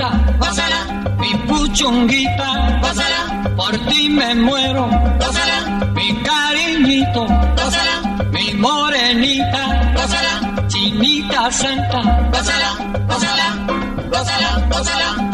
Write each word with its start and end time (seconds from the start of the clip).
gata, 0.00 0.36
pásala, 0.38 0.80
mi 1.18 1.34
puchonguita, 1.46 2.80
pásala, 2.80 3.20
por 3.56 3.76
ti 3.88 4.08
me 4.08 4.34
muero, 4.34 4.88
pásala, 5.18 5.58
mi 5.94 6.08
cariñito, 6.22 7.26
pásala, 7.56 7.96
mi 8.32 8.54
morenita, 8.54 9.92
pásala, 9.94 10.34
chinita 10.68 11.50
santa, 11.50 12.00
pásala, 12.32 12.70
pásala, 13.08 13.46
pásala, 14.10 14.68
pásala. 14.70 15.29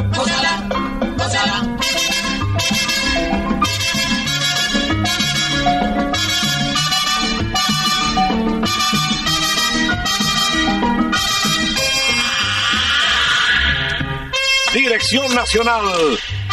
Dirección 14.97 15.35
Nacional, 15.35 15.85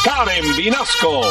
Karen 0.04 0.58
Vinasco. 0.58 1.22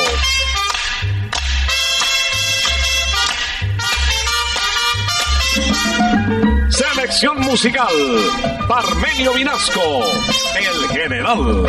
Selección 6.70 7.38
musical, 7.42 7.86
Parmenio 8.66 9.34
Vinasco, 9.34 10.04
el 10.56 10.88
general. 10.88 11.66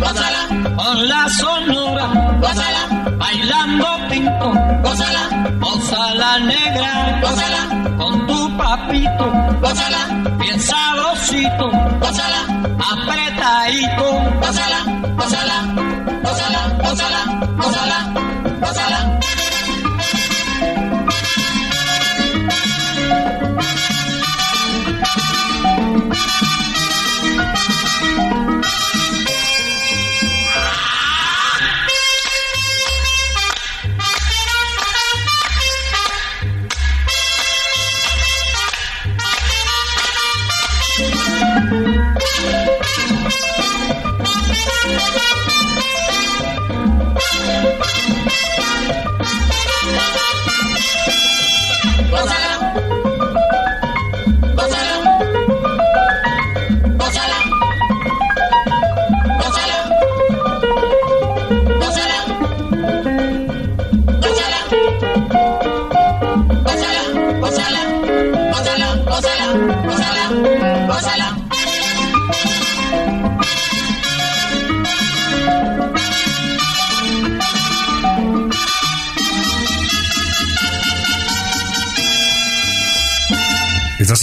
Gózala, 0.00 0.74
con 0.76 1.08
la 1.08 1.28
sonora, 1.28 2.36
gózala, 2.40 2.87
bailando 3.18 3.86
pinto, 4.08 4.52
gózala, 4.82 5.22
gózala 5.60 6.38
negra, 6.40 7.20
gózala, 7.22 7.60
con 7.96 8.26
tu 8.26 8.56
papito, 8.56 9.32
gózala, 9.60 10.00
bien 10.38 10.60
sabrosito, 10.60 11.70
gózala, 12.00 12.40
apretadito, 12.92 14.06
gózala, 14.40 14.78
gózala, 15.16 15.56
gózala, 16.22 16.60
gózala, 16.84 17.37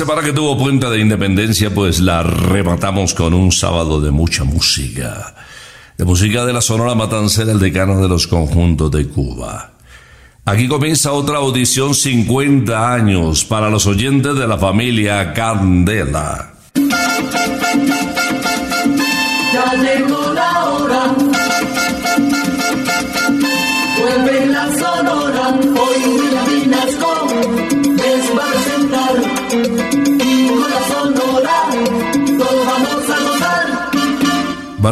semana 0.06 0.22
que 0.22 0.34
tuvo 0.34 0.56
Puente 0.56 0.88
de 0.88 1.00
Independencia, 1.00 1.74
pues 1.74 2.00
la 2.00 2.22
rematamos 2.22 3.16
con 3.16 3.34
un 3.34 3.52
sábado 3.52 4.00
de 4.00 4.12
mucha 4.12 4.44
música. 4.44 5.34
De 5.98 6.06
música 6.06 6.46
de 6.46 6.54
la 6.54 6.62
Sonora 6.62 6.94
Matancera, 6.94 7.52
el 7.52 7.60
decano 7.60 8.00
de 8.00 8.08
los 8.08 8.28
conjuntos 8.28 8.92
de 8.92 9.08
Cuba. 9.08 9.72
Aquí 10.46 10.68
comienza 10.68 11.12
otra 11.12 11.38
audición 11.38 11.96
50 11.96 12.94
años 12.94 13.46
para 13.46 13.72
los 13.72 13.88
oyentes 13.88 14.36
de 14.36 14.48
la 14.48 14.60
familia 14.60 15.34
Candela. 15.34 16.54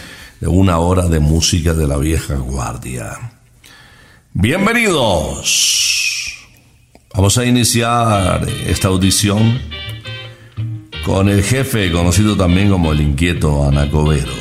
de 0.40 0.48
una 0.48 0.78
hora 0.78 1.06
de 1.06 1.20
música 1.20 1.74
de 1.74 1.86
la 1.86 1.98
vieja 1.98 2.36
guardia. 2.36 3.32
Bienvenidos. 4.32 6.07
Vamos 7.18 7.36
a 7.36 7.44
iniciar 7.44 8.46
esta 8.68 8.86
audición 8.86 9.58
con 11.04 11.28
el 11.28 11.42
jefe 11.42 11.90
conocido 11.90 12.36
también 12.36 12.70
como 12.70 12.92
el 12.92 13.00
inquieto 13.00 13.64
Anacobero 13.64 14.32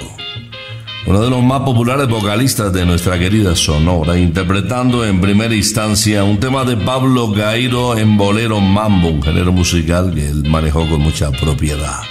uno 1.07 1.21
de 1.21 1.29
los 1.31 1.41
más 1.41 1.62
populares 1.62 2.07
vocalistas 2.07 2.71
de 2.71 2.85
nuestra 2.85 3.18
querida 3.18 3.56
Sonora, 3.56 4.19
interpretando 4.19 5.03
en 5.03 5.19
primera 5.19 5.56
instancia 5.56 6.24
un 6.24 6.39
tema 6.39 6.65
de 6.65 6.77
Pablo 6.77 7.31
Gairo 7.31 7.97
en 7.97 8.15
bolero 8.15 8.59
mambo, 8.62 9.07
un 9.07 9.24
género 9.24 9.51
musical 9.51 10.13
que 10.13 10.27
él 10.27 10.44
manejó 10.47 10.88
con 10.88 11.01
mucha 11.01 11.31
propiedad. 11.31 12.01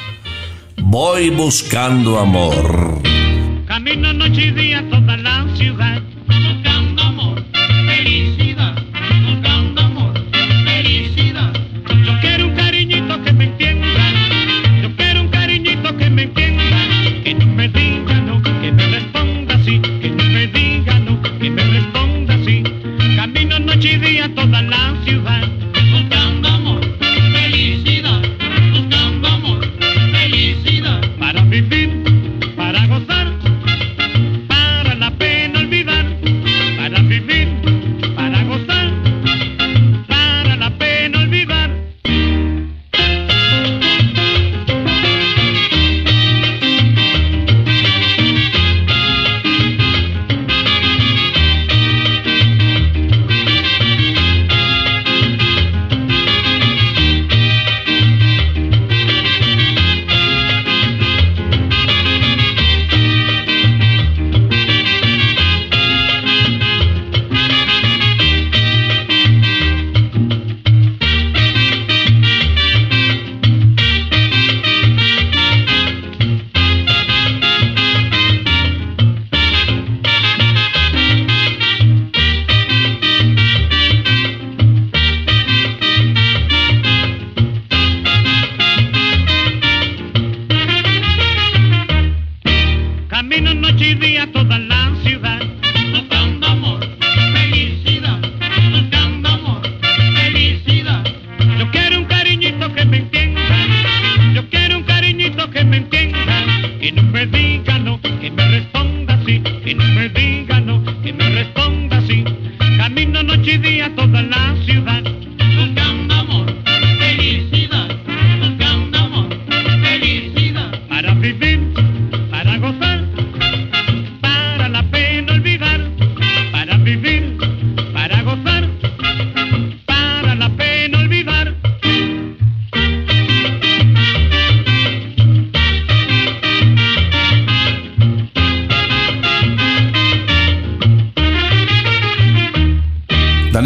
Voy 0.79 1.31
buscando 1.31 2.19
amor. 2.19 3.03
Camino 3.69 4.13
noche 4.15 4.47
y 4.47 4.51
día 4.51 4.85
toda 4.91 5.17
la 5.17 5.47
ciudad. 5.57 6.03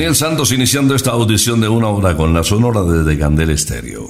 Daniel 0.00 0.16
Santos 0.16 0.50
iniciando 0.50 0.94
esta 0.94 1.10
audición 1.10 1.60
de 1.60 1.68
una 1.68 1.88
hora 1.88 2.16
con 2.16 2.32
la 2.32 2.42
sonora 2.42 2.80
desde 2.84 3.18
Candel 3.18 3.50
Estéreo. 3.50 4.08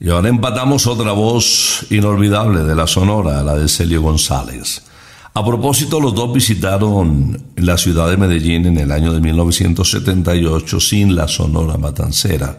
Y 0.00 0.10
ahora 0.10 0.28
empatamos 0.28 0.88
otra 0.88 1.12
voz 1.12 1.86
inolvidable 1.90 2.64
de 2.64 2.74
la 2.74 2.88
sonora, 2.88 3.40
la 3.44 3.54
de 3.54 3.68
Celio 3.68 4.02
González. 4.02 4.82
A 5.32 5.44
propósito, 5.44 6.00
los 6.00 6.12
dos 6.12 6.32
visitaron 6.32 7.40
la 7.54 7.78
ciudad 7.78 8.10
de 8.10 8.16
Medellín 8.16 8.66
en 8.66 8.78
el 8.78 8.90
año 8.90 9.12
de 9.12 9.20
1978 9.20 10.80
sin 10.80 11.14
la 11.14 11.28
sonora 11.28 11.78
matancera. 11.78 12.58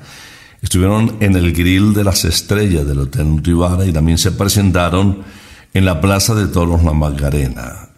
Estuvieron 0.61 1.17
en 1.19 1.35
el 1.35 1.51
grill 1.51 1.93
de 1.93 2.05
las 2.05 2.23
estrellas 2.23 2.87
del 2.87 2.99
Hotel 2.99 3.27
Nutibara 3.27 3.85
y 3.85 3.91
también 3.91 4.17
se 4.17 4.31
presentaron 4.31 5.21
en 5.73 5.83
la 5.83 5.99
Plaza 5.99 6.33
de 6.33 6.47
Toros 6.47 6.81
La 6.81 6.93
Macarena. 6.93 7.89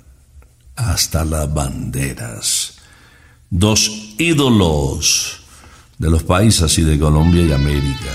Hasta 0.75 1.23
las 1.23 1.53
banderas 1.53 2.77
dos 3.49 4.06
ídolos 4.17 5.41
de 5.97 6.09
los 6.09 6.23
países 6.23 6.77
y 6.77 6.83
de 6.83 6.99
Colombia 6.99 7.43
y 7.43 7.51
América. 7.51 8.11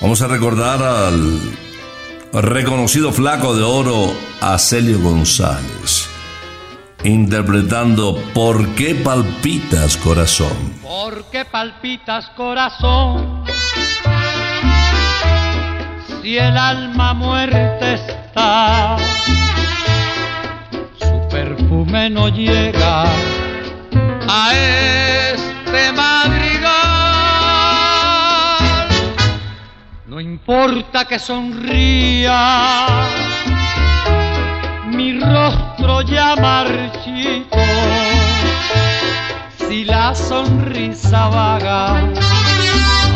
Vamos 0.00 0.20
a 0.22 0.28
recordar 0.28 0.82
al 0.82 1.40
reconocido 2.32 3.12
flaco 3.12 3.54
de 3.54 3.62
oro 3.62 4.12
a 4.40 4.58
Celio 4.58 5.00
González, 5.00 6.08
interpretando 7.04 8.16
¿Por 8.34 8.68
qué 8.74 8.94
palpitas 8.96 9.96
corazón? 9.96 10.80
¿Por 10.82 11.24
qué 11.30 11.44
palpitas 11.44 12.30
corazón? 12.36 13.44
Si 16.22 16.36
el 16.36 16.56
alma 16.56 17.14
muerta 17.14 17.94
está, 17.94 18.96
su 20.98 21.28
perfume 21.28 22.10
no 22.10 22.28
llega 22.28 23.06
a 24.34 24.54
este 24.54 25.92
madrigal. 25.92 26.72
No 30.06 30.18
importa 30.20 31.04
que 31.04 31.18
sonría, 31.18 32.86
mi 34.86 35.20
rostro 35.20 36.00
ya 36.00 36.34
marchito 36.36 37.58
si 39.58 39.84
la 39.84 40.14
sonrisa 40.14 41.28
vaga 41.28 41.96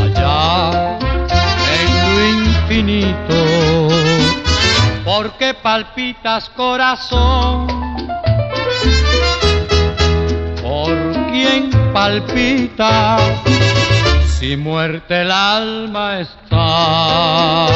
allá 0.04 0.98
en 1.78 1.88
lo 2.04 2.20
infinito. 2.44 3.38
Porque 5.04 5.54
palpitas 5.54 6.50
corazón, 6.50 7.66
palpita, 11.92 13.16
si 14.38 14.56
muerte 14.56 15.22
el 15.22 15.30
alma 15.30 16.20
está. 16.20 17.66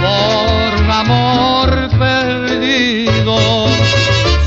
Por 0.00 0.80
un 0.82 0.90
amor 0.90 1.88
perdido, 1.98 3.36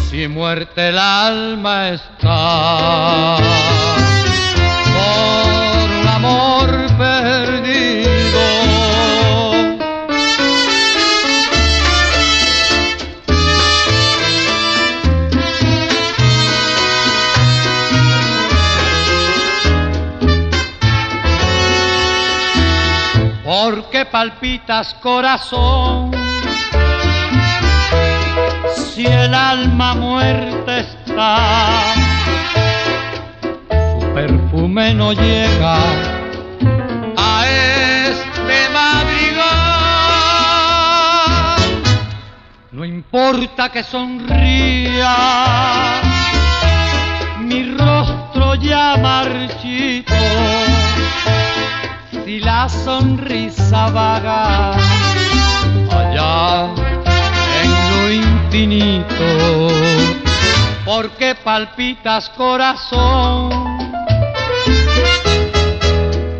si 0.10 0.28
muerte 0.28 0.90
el 0.90 0.98
alma 0.98 1.90
está. 1.90 3.38
Corazón? 25.02 26.12
Si 28.76 29.06
el 29.06 29.34
alma 29.34 29.94
muerta 29.96 30.80
está, 30.80 31.94
su 34.00 34.14
perfume 34.14 34.94
no 34.94 35.12
llega 35.14 35.78
a 37.18 37.46
este 37.48 38.70
madrigal. 38.70 39.44
No 42.72 42.86
importa 42.86 43.70
que 43.70 43.84
sonría, 43.84 45.16
mi 47.40 47.76
rostro 47.76 48.56
ya 48.56 48.96
marchito 48.98 50.14
si 52.34 52.40
la 52.40 52.68
sonrisa 52.68 53.90
vaga 53.92 54.72
allá 55.92 56.70
destinito. 58.50 59.68
¿Por 60.84 61.12
qué 61.12 61.36
palpitas 61.36 62.30
corazón? 62.30 63.52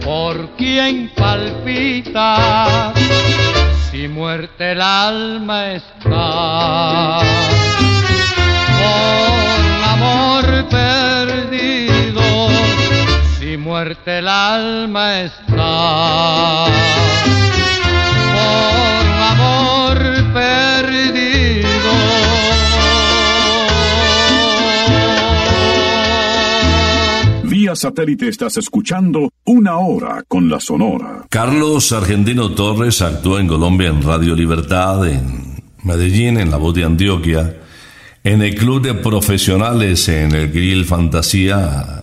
¿Por 0.04 0.56
quién 0.58 1.12
palpitas? 1.16 2.94
Si 3.92 4.08
muerte 4.08 4.72
el 4.72 4.82
alma 4.82 5.74
está. 5.74 7.20
Por 8.82 9.84
amor 9.96 10.46
muerte 13.84 14.20
el 14.20 14.28
alma 14.30 15.24
está. 15.24 16.66
Por 18.34 19.08
amor 19.32 19.98
perdido. 20.34 21.70
Vía 27.44 27.76
satélite 27.76 28.30
estás 28.30 28.56
escuchando 28.56 29.30
Una 29.46 29.78
Hora 29.78 30.24
con 30.30 30.50
la 30.50 30.62
Sonora. 30.62 31.26
Carlos 31.30 31.92
Argentino 31.92 32.52
Torres 32.52 33.02
actuó 33.02 33.38
en 33.38 33.48
Colombia 33.48 33.90
en 33.90 34.02
Radio 34.02 34.34
Libertad, 34.34 35.06
en 35.10 35.62
Medellín, 35.84 36.40
en 36.40 36.50
La 36.50 36.56
Voz 36.56 36.74
de 36.74 36.86
Antioquia, 36.86 37.58
en 38.24 38.42
el 38.42 38.56
Club 38.56 38.82
de 38.82 38.94
Profesionales, 38.94 40.08
en 40.08 40.34
el 40.34 40.54
Grill 40.54 40.86
Fantasía 40.86 42.03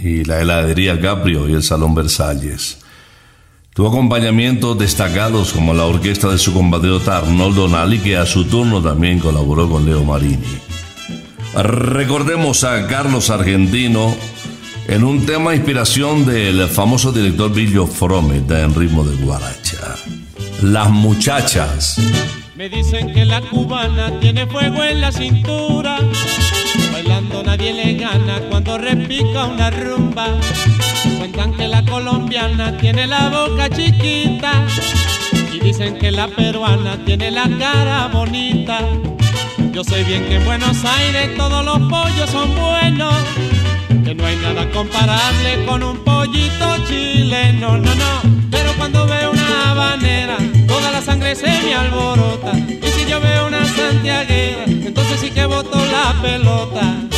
y 0.00 0.24
la 0.24 0.40
heladería 0.40 1.00
Caprio 1.00 1.48
y 1.48 1.54
el 1.54 1.62
Salón 1.62 1.94
Versalles. 1.94 2.78
Tuvo 3.74 3.88
acompañamientos 3.88 4.76
destacados 4.78 5.52
como 5.52 5.72
la 5.72 5.84
orquesta 5.84 6.28
de 6.28 6.38
su 6.38 6.52
compatriota 6.52 7.18
Arnoldo 7.18 7.68
Nali, 7.68 8.00
que 8.00 8.16
a 8.16 8.26
su 8.26 8.44
turno 8.44 8.82
también 8.82 9.20
colaboró 9.20 9.68
con 9.68 9.86
Leo 9.86 10.02
Marini. 10.02 10.58
Recordemos 11.54 12.64
a 12.64 12.86
Carlos 12.88 13.30
Argentino 13.30 14.14
en 14.88 15.04
un 15.04 15.24
tema 15.26 15.54
inspiración 15.54 16.26
del 16.26 16.66
famoso 16.66 17.12
director 17.12 17.52
Billo 17.52 17.86
Fromet 17.86 18.50
en 18.50 18.74
ritmo 18.74 19.04
de 19.04 19.16
guaracha. 19.16 19.94
Las 20.62 20.90
muchachas. 20.90 22.00
Me 22.56 22.68
dicen 22.68 23.12
que 23.12 23.24
la 23.24 23.40
cubana 23.42 24.18
tiene 24.18 24.46
fuego 24.46 24.82
en 24.82 25.00
la 25.00 25.12
cintura. 25.12 26.00
Nadie 27.58 27.72
le 27.72 27.94
gana 27.94 28.38
cuando 28.48 28.78
repica 28.78 29.46
una 29.46 29.68
rumba. 29.68 30.26
Cuentan 31.18 31.52
que 31.54 31.66
la 31.66 31.84
colombiana 31.84 32.76
tiene 32.76 33.08
la 33.08 33.30
boca 33.30 33.68
chiquita. 33.68 34.64
Y 35.52 35.58
dicen 35.58 35.98
que 35.98 36.12
la 36.12 36.28
peruana 36.28 37.04
tiene 37.04 37.32
la 37.32 37.50
cara 37.58 38.10
bonita. 38.12 38.78
Yo 39.72 39.82
sé 39.82 40.04
bien 40.04 40.24
que 40.26 40.36
en 40.36 40.44
Buenos 40.44 40.84
Aires 40.84 41.36
todos 41.36 41.64
los 41.64 41.80
pollos 41.90 42.30
son 42.30 42.54
buenos. 42.54 43.14
Que 44.04 44.14
no 44.14 44.24
hay 44.24 44.36
nada 44.36 44.70
comparable 44.70 45.64
con 45.66 45.82
un 45.82 45.98
pollito 46.04 46.76
chileno, 46.86 47.76
no, 47.76 47.92
no. 47.92 48.22
Pero 48.52 48.72
cuando 48.78 49.04
veo 49.04 49.32
una 49.32 49.72
habanera, 49.72 50.36
toda 50.68 50.92
la 50.92 51.02
sangre 51.02 51.34
se 51.34 51.48
me 51.48 51.74
alborota. 51.74 52.52
Y 52.56 52.86
si 52.86 53.10
yo 53.10 53.20
veo 53.20 53.48
una 53.48 53.66
santiaguera, 53.66 54.62
entonces 54.64 55.18
sí 55.18 55.30
que 55.32 55.44
boto 55.44 55.76
la 55.86 56.14
pelota. 56.22 57.17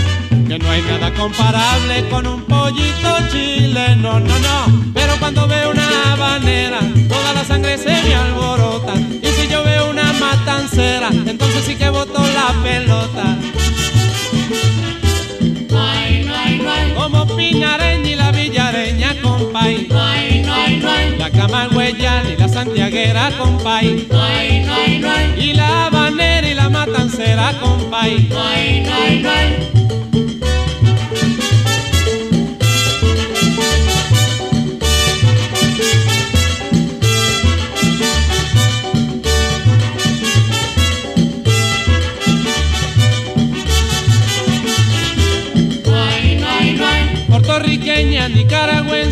Que 0.51 0.59
no 0.59 0.69
hay 0.69 0.81
nada 0.81 1.13
comparable 1.13 2.09
con 2.09 2.27
un 2.27 2.41
pollito 2.41 3.17
chileno, 3.31 4.19
no, 4.19 4.37
no. 4.39 4.91
Pero 4.93 5.15
cuando 5.17 5.47
veo 5.47 5.71
una 5.71 6.11
habanera, 6.11 6.81
toda 7.07 7.31
la 7.31 7.45
sangre 7.45 7.77
se 7.77 7.85
me 8.03 8.13
alborota. 8.13 8.95
Y 8.97 9.27
si 9.27 9.47
yo 9.47 9.63
veo 9.63 9.89
una 9.89 10.11
matancera, 10.11 11.07
entonces 11.07 11.63
sí 11.63 11.75
que 11.75 11.89
boto 11.89 12.21
la 12.21 12.53
pelota. 12.63 13.37
Como 16.95 17.25
Pinareña 17.27 18.09
y 18.09 18.15
la 18.15 18.31
Villareña, 18.33 19.15
compay. 19.21 19.87
La 21.17 21.29
Camagüeyana 21.29 22.29
y 22.29 22.35
la 22.35 22.49
Santiaguera, 22.49 23.31
compay. 23.37 24.05
Y 25.37 25.53
la 25.53 25.85
Habanera 25.85 26.45
y 26.45 26.53
la 26.55 26.69
Matancera, 26.69 27.53
compay. 27.61 28.27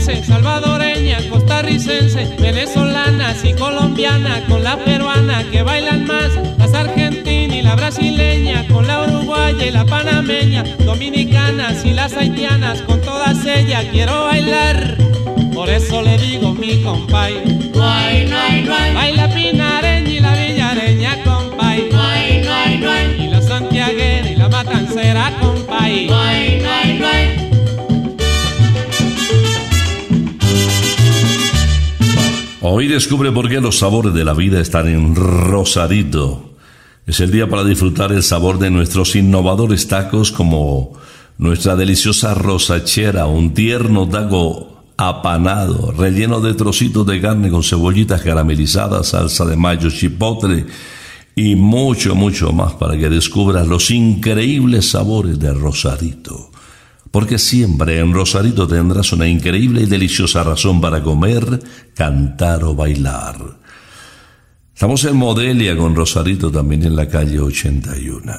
Nicaragüense, 0.09 0.23
salvadoreña, 0.23 1.17
costarricense, 1.29 2.35
venezolanas 2.39 3.43
y 3.43 3.53
colombiana 3.53 4.43
con 4.47 4.63
la 4.63 4.77
peruana 4.77 5.43
que 5.51 5.61
bailan 5.61 6.05
más, 6.05 6.31
las 6.57 6.73
argentinas 6.73 7.57
y 7.57 7.61
la 7.61 7.75
brasileña 7.75 8.65
con 8.67 8.87
la 8.87 9.03
uruguaya 9.03 9.65
y 9.65 9.71
la 9.71 9.85
panameña, 9.85 10.63
dominicanas 10.79 11.85
y 11.85 11.91
las 11.91 12.13
haitianas 12.13 12.81
con 12.83 13.01
todas 13.01 13.45
ellas 13.45 13.85
quiero 13.91 14.25
bailar. 14.25 14.97
Por 15.53 15.69
eso 15.69 16.01
le 16.01 16.17
digo 16.17 16.53
mi 16.53 16.81
compay, 16.81 17.33
baila 17.73 19.29
pinareña 19.33 20.09
y 20.09 20.19
la 20.19 20.33
villareña 20.35 21.23
compay, 21.23 21.89
y 23.17 23.27
la 23.27 23.41
santiaguera 23.41 24.29
y 24.29 24.35
la 24.35 24.49
matancera 24.49 25.33
compay. 25.41 26.07
Hoy 32.71 32.87
descubre 32.87 33.31
por 33.31 33.49
qué 33.49 33.59
los 33.59 33.79
sabores 33.79 34.13
de 34.13 34.23
la 34.23 34.35
vida 34.35 34.61
están 34.61 34.87
en 34.87 35.15
Rosarito. 35.15 36.51
Es 37.07 37.19
el 37.19 37.31
día 37.31 37.49
para 37.49 37.63
disfrutar 37.63 38.11
el 38.11 38.21
sabor 38.21 38.59
de 38.59 38.69
nuestros 38.69 39.15
innovadores 39.15 39.87
tacos 39.87 40.31
como 40.31 40.93
nuestra 41.39 41.75
deliciosa 41.75 42.35
rosachera, 42.35 43.25
un 43.25 43.55
tierno 43.55 44.07
taco 44.07 44.83
apanado, 44.97 45.91
relleno 45.93 46.41
de 46.41 46.53
trocitos 46.53 47.07
de 47.07 47.19
carne 47.19 47.49
con 47.49 47.63
cebollitas 47.63 48.21
caramelizadas, 48.21 49.07
salsa 49.07 49.45
de 49.45 49.55
mayo, 49.55 49.89
chipotle 49.89 50.67
y 51.35 51.55
mucho, 51.55 52.13
mucho 52.13 52.51
más 52.53 52.73
para 52.73 52.99
que 52.99 53.09
descubras 53.09 53.67
los 53.67 53.89
increíbles 53.89 54.87
sabores 54.91 55.39
de 55.39 55.55
Rosarito. 55.55 56.48
Porque 57.11 57.39
siempre 57.39 57.99
en 57.99 58.13
Rosarito 58.13 58.67
tendrás 58.67 59.11
una 59.11 59.27
increíble 59.27 59.81
y 59.81 59.85
deliciosa 59.85 60.43
razón 60.43 60.79
para 60.79 61.01
comer, 61.01 61.59
cantar 61.95 62.63
o 62.63 62.75
bailar. 62.75 63.57
Estamos 64.73 65.03
en 65.05 65.17
Modelia 65.17 65.75
con 65.75 65.95
Rosarito 65.95 66.51
también 66.51 66.83
en 66.83 66.95
la 66.95 67.07
calle 67.07 67.39
81. 67.39 68.33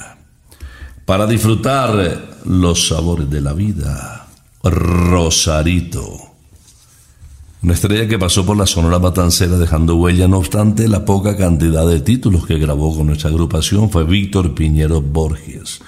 Para 1.05 1.27
disfrutar 1.27 2.39
los 2.45 2.89
sabores 2.89 3.29
de 3.29 3.41
la 3.41 3.53
vida, 3.53 4.29
Rosarito. 4.62 6.31
Una 7.62 7.75
estrella 7.75 8.09
que 8.09 8.19
pasó 8.19 8.47
por 8.47 8.57
la 8.57 8.67
Sonora 8.67 8.99
Matancera 8.99 9.59
dejando 9.59 9.97
huella, 9.97 10.29
no 10.29 10.39
obstante 10.39 10.89
la 10.89 11.05
poca 11.05 11.37
cantidad 11.37 11.87
de 11.87 12.00
títulos 12.00 12.47
que 12.47 12.59
grabó 12.59 12.97
con 12.97 13.09
nuestra 13.09 13.29
agrupación 13.29 13.91
fue 13.91 14.05
Víctor 14.05 14.55
Piñero 14.55 15.03
Borges. 15.03 15.83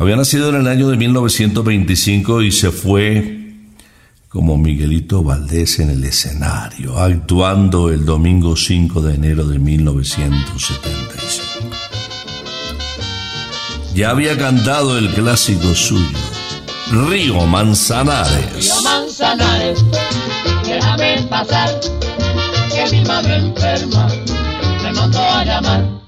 Había 0.00 0.14
nacido 0.14 0.50
en 0.50 0.54
el 0.54 0.68
año 0.68 0.88
de 0.88 0.96
1925 0.96 2.42
y 2.42 2.52
se 2.52 2.70
fue 2.70 3.50
como 4.28 4.56
Miguelito 4.56 5.24
Valdés 5.24 5.80
en 5.80 5.90
el 5.90 6.04
escenario, 6.04 6.96
actuando 6.96 7.90
el 7.90 8.04
domingo 8.04 8.54
5 8.54 9.02
de 9.02 9.16
enero 9.16 9.44
de 9.44 9.58
1975. 9.58 11.44
Ya 13.92 14.10
había 14.10 14.38
cantado 14.38 14.96
el 14.96 15.12
clásico 15.12 15.74
suyo, 15.74 16.16
Río 17.08 17.44
Manzanares. 17.46 18.54
Río 18.54 18.80
Manzanares, 18.82 19.84
déjame 20.64 21.26
pasar, 21.28 21.70
que 22.72 22.96
mi 22.96 23.04
madre 23.04 23.38
enferma 23.38 24.06
me 24.80 24.92
mandó 24.92 25.18
a 25.18 25.44
llamar. 25.44 26.07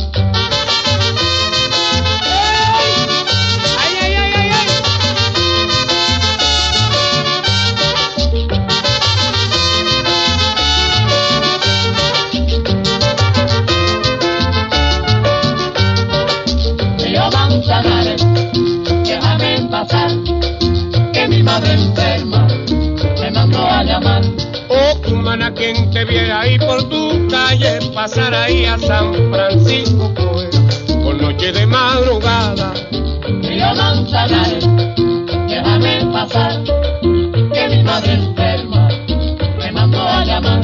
Cumana, 25.31 25.53
quien 25.53 25.89
te 25.91 26.03
viera 26.03 26.41
ahí 26.41 26.59
por 26.59 26.89
tu 26.89 27.25
calle, 27.29 27.79
pasar 27.93 28.33
ahí 28.33 28.65
a 28.65 28.77
San 28.77 29.13
Francisco, 29.31 30.13
pues, 30.13 30.57
por 31.01 31.21
noche 31.21 31.53
de 31.53 31.65
madrugada. 31.65 32.73
Río 33.41 33.73
Manzanares, 33.73 34.67
déjame 35.47 36.05
pasar, 36.11 36.61
que 37.53 37.69
mi 37.69 37.81
madre 37.81 38.13
enferma 38.15 38.89
me 39.57 39.71
mandó 39.71 40.01
a 40.01 40.25
llamar. 40.25 40.61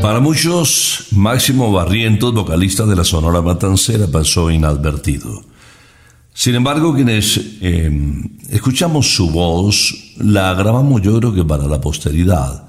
Para 0.00 0.20
muchos, 0.20 1.08
Máximo 1.10 1.70
Barrientos, 1.70 2.32
vocalista 2.32 2.86
de 2.86 2.96
la 2.96 3.04
Sonora 3.04 3.42
Matancera, 3.42 4.06
pasó 4.10 4.50
inadvertido. 4.50 5.42
Sin 6.38 6.54
embargo, 6.54 6.94
quienes 6.94 7.40
eh, 7.60 7.90
escuchamos 8.50 9.12
su 9.12 9.28
voz, 9.28 10.14
la 10.18 10.54
grabamos 10.54 11.02
yo 11.02 11.18
creo 11.18 11.34
que 11.34 11.44
para 11.44 11.66
la 11.66 11.80
posteridad. 11.80 12.68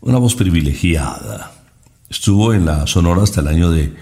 Una 0.00 0.16
voz 0.16 0.34
privilegiada. 0.34 1.52
Estuvo 2.08 2.54
en 2.54 2.64
la 2.64 2.86
Sonora 2.86 3.22
hasta 3.22 3.42
el 3.42 3.48
año 3.48 3.70
de 3.70 3.94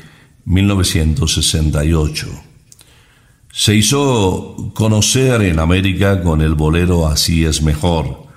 1968. 0.44 2.28
Se 3.52 3.74
hizo 3.74 4.70
conocer 4.74 5.42
en 5.42 5.58
América 5.58 6.22
con 6.22 6.40
el 6.40 6.54
bolero 6.54 7.08
Así 7.08 7.44
es 7.44 7.62
mejor, 7.62 8.28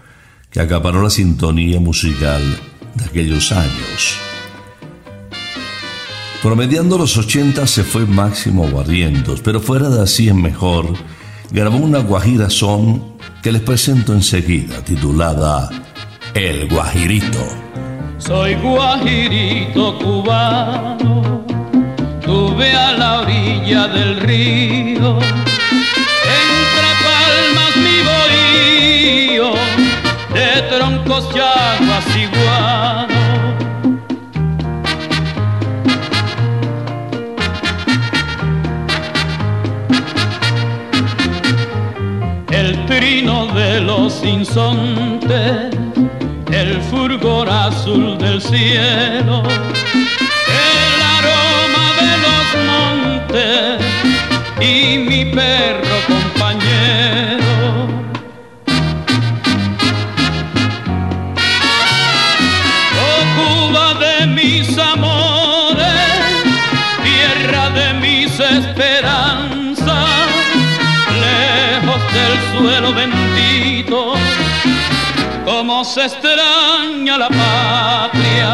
que 0.49 0.59
acaparó 0.59 1.03
la 1.03 1.11
sintonía 1.11 1.79
musical 1.79 2.41
de 2.95 3.05
aquellos 3.05 3.51
años. 3.51 4.17
Promediando 6.41 6.99
los 6.99 7.17
80 7.17 7.65
se 7.65 7.83
fue 7.83 8.05
Máximo 8.05 8.69
Barrientos, 8.69 9.41
pero 9.41 9.59
fuera 9.59 9.89
de 9.89 10.03
Así 10.03 10.27
es 10.27 10.35
mejor, 10.35 10.85
grabó 11.51 11.77
una 11.77 11.97
guajira 11.99 12.51
son 12.51 13.17
que 13.41 13.51
les 13.51 13.61
presento 13.63 14.13
enseguida, 14.13 14.83
titulada 14.85 15.69
El 16.35 16.69
Guajirito. 16.69 17.43
Soy 18.19 18.53
guajirito 18.55 19.97
cubano, 19.97 21.43
tuve 22.23 22.71
a 22.71 22.93
la 22.93 23.21
orilla 23.21 23.87
del 23.87 24.19
río, 24.19 25.17
entre 25.17 26.87
palmas 27.03 27.77
mi 27.77 27.97
bohío, 29.39 29.53
de 30.35 30.61
troncos 30.69 31.27
y 31.35 31.39
aguas 31.39 33.16
trino 42.97 43.45
de 43.53 43.79
los 43.79 44.23
insontes 44.23 45.71
el 46.51 46.81
fulgor 46.89 47.47
azul 47.47 48.17
del 48.17 48.41
cielo, 48.41 49.43
el 50.65 50.99
aroma 51.17 51.87
de 52.01 52.13
los 52.25 52.45
montes 52.69 53.85
y 54.59 54.97
mi 54.97 55.25
perro 55.25 55.86
del 72.57 72.65
suelo 72.65 72.93
bendito 72.93 74.13
cómo 75.45 75.83
se 75.83 76.05
extraña 76.05 77.17
la 77.17 77.29
patria. 77.29 78.47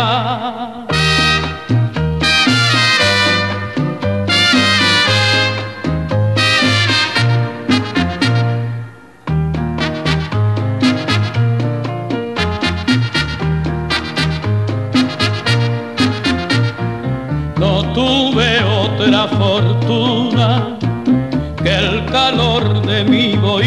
la 23.59 23.65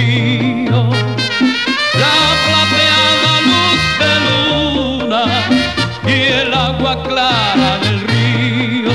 plateada 2.45 3.35
luz 3.49 3.81
de 4.01 4.13
luna 4.27 5.25
y 6.05 6.19
el 6.41 6.53
agua 6.53 7.03
clara 7.05 7.79
del 7.79 8.01
río. 8.01 8.91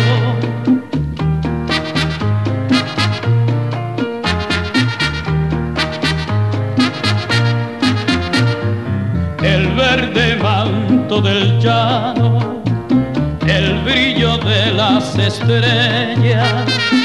El 9.41 9.67
verde 9.75 10.35
manto 10.35 11.21
del 11.21 11.57
llano, 11.59 12.61
el 13.47 13.79
brillo 13.83 14.37
de 14.39 14.73
las 14.73 15.17
estrellas 15.17 17.00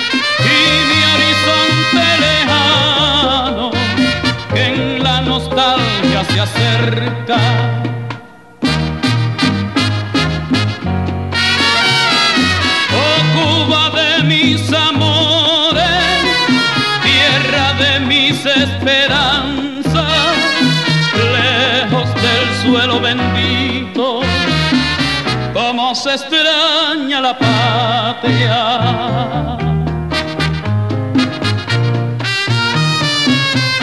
extraña 26.17 27.21
la 27.21 27.39
patria. 27.39 28.57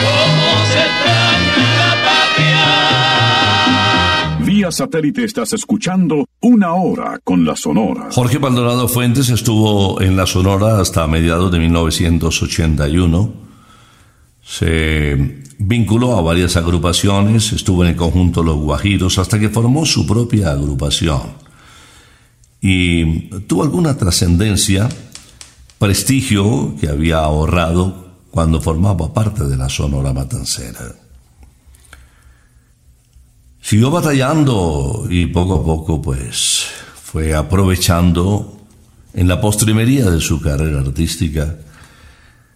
Como 0.03 0.47
se 0.71 0.79
extraña 0.89 1.67
la 1.81 1.93
patria. 2.07 2.63
Vía 4.45 4.71
satélite 4.71 5.23
estás 5.23 5.53
escuchando 5.53 6.25
Una 6.41 6.73
Hora 6.73 7.19
con 7.23 7.45
la 7.45 7.55
Sonora. 7.55 8.09
Jorge 8.11 8.39
Maldonado 8.39 8.87
Fuentes 8.87 9.29
estuvo 9.29 10.01
en 10.01 10.17
la 10.17 10.25
Sonora 10.25 10.79
hasta 10.79 11.05
mediados 11.07 11.51
de 11.51 11.59
1981. 11.59 13.43
Se 14.41 15.43
vinculó 15.59 16.17
a 16.17 16.21
varias 16.21 16.57
agrupaciones, 16.57 17.53
estuvo 17.53 17.83
en 17.83 17.91
el 17.91 17.95
conjunto 17.95 18.43
Los 18.43 18.57
Guajiros 18.57 19.19
hasta 19.19 19.39
que 19.39 19.49
formó 19.49 19.85
su 19.85 20.05
propia 20.05 20.51
agrupación. 20.51 21.42
Y 22.65 23.29
tuvo 23.41 23.63
alguna 23.63 23.97
trascendencia, 23.97 24.87
prestigio 25.77 26.77
que 26.79 26.87
había 26.87 27.17
ahorrado 27.17 28.13
cuando 28.31 28.61
formaba 28.61 29.13
parte 29.13 29.43
de 29.43 29.57
la 29.57 29.67
Sonora 29.67 30.13
Matancera. 30.13 30.95
Siguió 33.61 33.91
batallando 33.91 35.07
y 35.09 35.25
poco 35.25 35.55
a 35.55 35.65
poco 35.65 36.01
pues 36.01 36.67
fue 37.03 37.35
aprovechando 37.35 38.61
en 39.13 39.27
la 39.27 39.41
postrimería 39.41 40.09
de 40.09 40.21
su 40.21 40.39
carrera 40.39 40.79
artística 40.79 41.57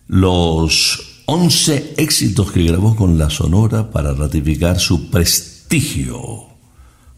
los 0.08 1.24
11 1.26 1.96
éxitos 1.98 2.54
que 2.54 2.64
grabó 2.64 2.96
con 2.96 3.18
la 3.18 3.30
Sonora 3.30 3.92
para 3.92 4.14
ratificar 4.14 4.80
su 4.80 5.10
prestigio 5.10 6.46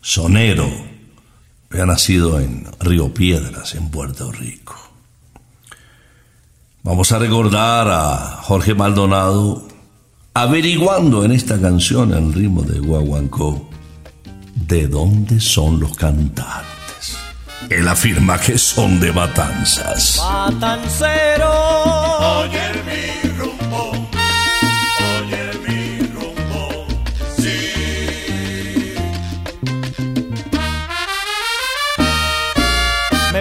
sonero. 0.02 0.99
Había 1.72 1.86
nacido 1.86 2.40
en 2.40 2.66
Río 2.80 3.14
Piedras, 3.14 3.76
en 3.76 3.90
Puerto 3.90 4.32
Rico. 4.32 4.76
Vamos 6.82 7.12
a 7.12 7.20
recordar 7.20 7.88
a 7.90 8.40
Jorge 8.42 8.74
Maldonado 8.74 9.68
averiguando 10.34 11.24
en 11.24 11.32
esta 11.32 11.60
canción 11.60 12.14
el 12.14 12.34
ritmo 12.34 12.64
de 12.64 12.80
Guaguancó 12.80 13.70
de 14.56 14.88
dónde 14.88 15.40
son 15.40 15.80
los 15.80 15.96
cantantes. 15.96 17.18
Él 17.70 17.88
afirma 17.88 18.40
que 18.40 18.58
son 18.58 19.00
de 19.00 19.12
matanzas. 19.12 20.18
Matancero. 20.24 21.52
Oye 22.40 22.69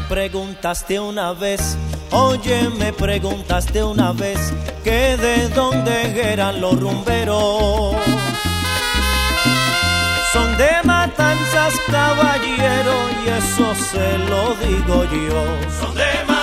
preguntaste 0.09 0.99
una 0.99 1.33
vez, 1.33 1.77
oye, 2.11 2.68
me 2.79 2.92
preguntaste 2.92 3.85
una 3.85 4.12
vez 4.12 4.38
que 4.83 5.16
de 5.16 5.49
dónde 5.51 6.33
eran 6.33 6.61
los 6.61 6.81
rumberos. 6.81 7.94
Son 10.33 10.57
de 10.57 10.71
matanzas, 10.85 11.75
caballero, 11.90 12.94
y 13.25 13.29
eso 13.29 13.75
se 13.75 14.18
lo 14.31 14.55
digo 14.66 15.05
yo. 15.05 15.81
Son 15.81 15.94
de 15.94 16.38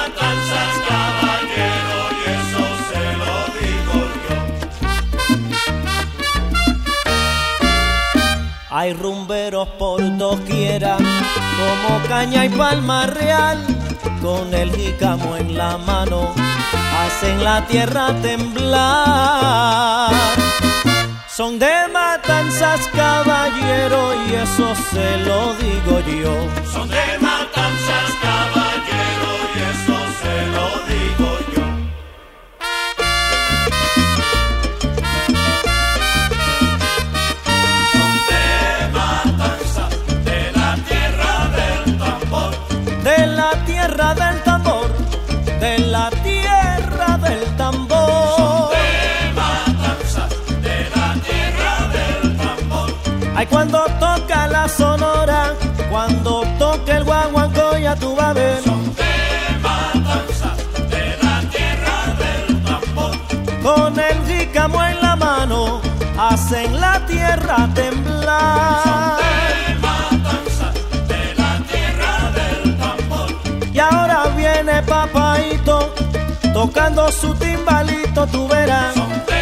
Hay 8.77 8.91
rumberos 8.91 9.69
por 9.79 10.01
doquiera, 10.17 10.97
como 10.97 12.05
caña 12.09 12.43
y 12.43 12.49
palma 12.49 13.05
real, 13.07 13.65
con 14.21 14.53
el 14.53 14.69
jícamo 14.75 15.37
en 15.37 15.57
la 15.57 15.77
mano, 15.77 16.33
hacen 16.99 17.41
la 17.41 17.65
tierra 17.67 18.13
temblar. 18.21 20.11
Son 21.29 21.57
de 21.57 21.87
matanzas, 21.93 22.85
caballero, 22.93 24.13
y 24.27 24.33
eso 24.33 24.75
se 24.91 25.19
lo 25.19 25.53
digo 25.53 26.01
yo. 26.21 26.35
Son 26.69 26.89
de 26.89 27.17
matanzas, 27.21 28.11
caballero, 28.21 28.94
Ay, 53.37 53.47
cuando 53.47 53.83
toca 53.99 54.47
la 54.47 54.65
sonora, 54.69 55.53
cuando 55.89 56.43
toca 56.57 56.95
el 56.95 57.03
guaguancó, 57.03 57.77
ya 57.77 57.93
tú 57.95 58.15
vas 58.15 58.27
a 58.27 58.33
ver. 58.33 58.63
Son 58.63 58.95
de 58.95 59.59
matanzas, 59.61 60.57
de 60.89 61.17
la 61.21 61.41
tierra 61.53 61.97
del 62.21 62.63
tambor. 62.63 63.17
Con 63.61 63.99
el 63.99 64.17
jícamo 64.25 64.81
en 64.81 65.01
la 65.01 65.15
mano, 65.17 65.81
hacen 66.17 66.79
la 66.79 67.05
tierra 67.05 67.67
temblar. 67.73 69.17
De 69.17 69.75
matanzas, 69.85 70.73
de 71.09 71.35
la 71.35 71.59
tierra 71.69 72.31
del 72.39 72.77
tambor. 72.77 73.29
Y 73.73 73.79
ahora 73.79 74.27
viene 74.37 74.81
papaito, 74.83 75.93
tocando 76.53 77.11
su 77.11 77.35
timbalito, 77.35 78.25
tú 78.27 78.47
verás. 78.47 78.93
Son 78.93 79.09
de 79.27 79.34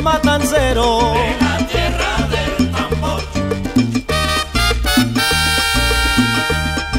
De 0.00 0.06
la 0.06 1.58
tierra 1.70 2.28
del 2.30 2.70
tambor. 2.70 3.22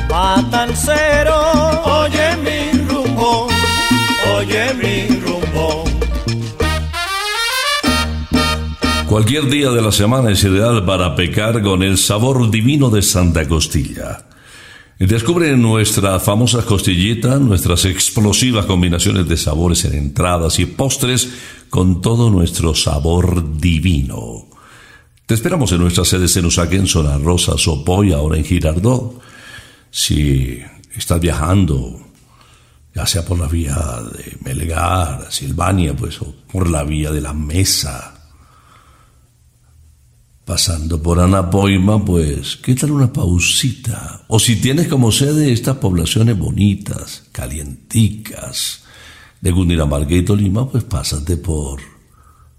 Matancero, 0.08 1.36
oye 1.84 2.38
mi 2.44 2.88
rumbo, 2.88 3.48
oye 4.38 4.74
mi 4.76 5.20
rumbo. 5.20 5.84
Cualquier 9.10 9.50
día 9.50 9.72
de 9.72 9.82
la 9.82 9.92
semana 9.92 10.30
es 10.30 10.44
ideal 10.44 10.86
para 10.86 11.16
pecar 11.16 11.64
con 11.64 11.82
el 11.82 11.98
sabor 11.98 12.52
divino 12.52 12.92
de 12.92 13.02
Santa 13.02 13.48
Costilla. 13.48 14.26
Descubre 15.00 15.58
nuestra 15.58 16.20
famosa 16.20 16.64
costillita, 16.64 17.40
nuestras 17.40 17.86
explosivas 17.86 18.68
combinaciones 18.68 19.28
de 19.28 19.36
sabores 19.36 19.86
en 19.86 19.96
entradas 19.96 20.60
y 20.60 20.68
postres 20.68 21.28
con 21.72 22.02
todo 22.02 22.30
nuestro 22.30 22.76
sabor 22.76 23.58
divino. 23.58 24.46
Te 25.26 25.34
esperamos 25.36 25.72
en 25.72 25.80
nuestras 25.80 26.10
sedes 26.10 26.36
en 26.36 26.52
Zona 26.86 27.18
Rosa, 27.18 27.54
Sopoy, 27.58 28.12
ahora 28.12 28.38
en 28.38 28.44
Girardot. 28.44 29.22
Si 29.90 30.60
estás 30.94 31.22
viajando, 31.22 31.98
ya 32.94 33.06
sea 33.06 33.24
por 33.24 33.40
la 33.40 33.48
vía 33.48 33.78
de 34.14 34.38
Melgar, 34.44 35.32
Silvania, 35.32 35.96
pues, 35.96 36.22
o 36.22 36.36
por 36.52 36.70
la 36.70 36.84
vía 36.84 37.10
de 37.10 37.22
la 37.22 37.34
Mesa, 37.34 38.30
pasando 40.44 41.02
por 41.02 41.22
Anapoima, 41.22 42.04
pues, 42.04 42.58
¿qué 42.58 42.76
tal 42.76 42.92
una 42.92 43.14
pausita? 43.14 44.26
O 44.28 44.40
si 44.40 44.58
tienes 44.58 44.90
como 44.90 45.10
sede 45.10 45.54
estas 45.54 45.78
poblaciones 45.78 46.38
bonitas, 46.38 47.24
calienticas, 47.32 48.81
de 49.42 49.52
Cundinamarca 49.52 50.14
y 50.14 50.24
Tolima, 50.24 50.70
pues 50.70 50.84
pásate 50.84 51.38
por 51.38 51.82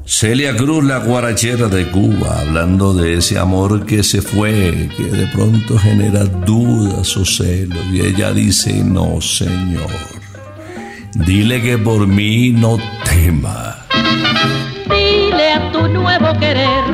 Celia 0.07 0.55
Cruz, 0.55 0.85
la 0.85 0.99
guarachera 0.99 1.69
de 1.69 1.91
Cuba, 1.91 2.41
hablando 2.41 2.93
de 2.93 3.15
ese 3.15 3.39
amor 3.39 3.87
que 3.87 4.03
se 4.03 4.21
fue, 4.21 4.89
que 4.97 5.05
de 5.05 5.27
pronto 5.29 5.79
genera 5.79 6.25
dudas 6.25 7.17
o 7.17 7.25
celos, 7.25 7.85
y 7.91 8.01
ella 8.01 8.33
dice, 8.33 8.85
no, 8.85 9.21
señor, 9.23 9.91
dile 11.15 11.63
que 11.63 11.79
por 11.79 12.07
mí 12.07 12.51
no 12.51 12.79
tema. 13.05 13.87
Dile 14.91 15.53
a 15.53 15.73
tu 15.73 15.89
nuevo 15.89 16.39
querer 16.39 16.85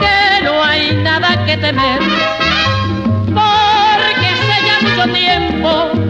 que 0.00 0.44
no 0.44 0.64
hay 0.64 0.96
nada 1.02 1.44
que 1.44 1.56
temer, 1.58 2.00
porque 3.26 4.26
hace 4.26 4.56
ya 4.66 4.78
mucho 4.82 5.12
tiempo 5.12 6.09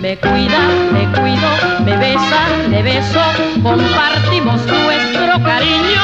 Me 0.00 0.16
cuida, 0.16 0.58
me 0.90 1.06
cuido, 1.12 1.48
me 1.84 1.94
besa, 1.98 2.48
le 2.70 2.82
beso, 2.82 3.20
compartimos 3.62 4.64
nuestro 4.64 5.42
cariño 5.44 6.02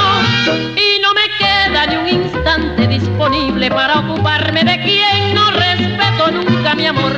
y 0.77 1.01
no 1.01 1.14
me 1.14 1.27
queda 1.38 1.87
ni 1.87 1.97
un 1.97 2.23
instante 2.23 2.87
disponible 2.87 3.71
para 3.71 4.01
ocuparme 4.01 4.62
de 4.62 4.79
quien 4.83 5.35
no 5.35 5.51
respeto 5.53 6.31
nunca 6.33 6.75
mi 6.75 6.85
amor. 6.85 7.12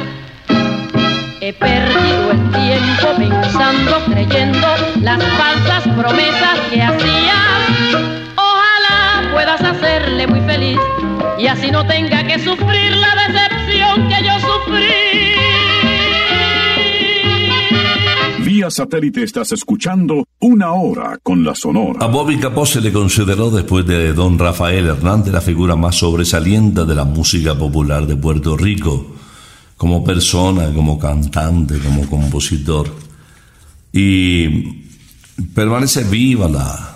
He 1.41 1.53
perdido 1.53 2.31
el 2.31 2.51
tiempo 2.53 3.09
pensando, 3.19 4.05
creyendo 4.13 4.69
las 5.01 5.21
falsas 5.25 5.89
promesas 5.97 6.59
que 6.71 6.81
hacías. 6.81 7.97
Ojalá 8.37 9.29
puedas 9.33 9.61
hacerle 9.61 10.29
muy 10.29 10.41
feliz 10.43 10.79
y 11.37 11.49
así 11.49 11.73
no 11.73 11.85
tenga 11.85 12.23
que 12.23 12.39
sufrir 12.39 12.97
la 12.97 13.15
decepción 13.27 14.09
que 14.09 14.25
yo 14.25 14.42
Vía 18.45 18.71
satélite 18.71 19.23
estás 19.23 19.53
escuchando 19.53 20.27
Una 20.41 20.73
Hora 20.73 21.19
con 21.23 21.45
la 21.45 21.55
Sonora. 21.55 22.05
A 22.05 22.09
Bobby 22.09 22.39
Capó 22.39 22.67
se 22.67 22.81
le 22.81 22.93
consideró 22.93 23.51
después 23.51 23.87
de 23.87 24.13
don 24.13 24.39
Rafael 24.39 24.87
Hernández 24.87 25.33
la 25.33 25.41
figura 25.41 25.77
más 25.77 25.97
sobresaliente 25.97 26.85
de 26.85 26.95
la 26.95 27.05
música 27.05 27.57
popular 27.57 28.07
de 28.07 28.17
Puerto 28.17 28.57
Rico, 28.57 29.07
como 29.77 30.05
persona, 30.05 30.73
como 30.75 30.99
cantante, 30.99 31.79
como 31.79 32.07
compositor. 32.09 32.95
Y 33.93 34.49
permanece 35.55 36.05
viva 36.05 36.49
la 36.49 36.92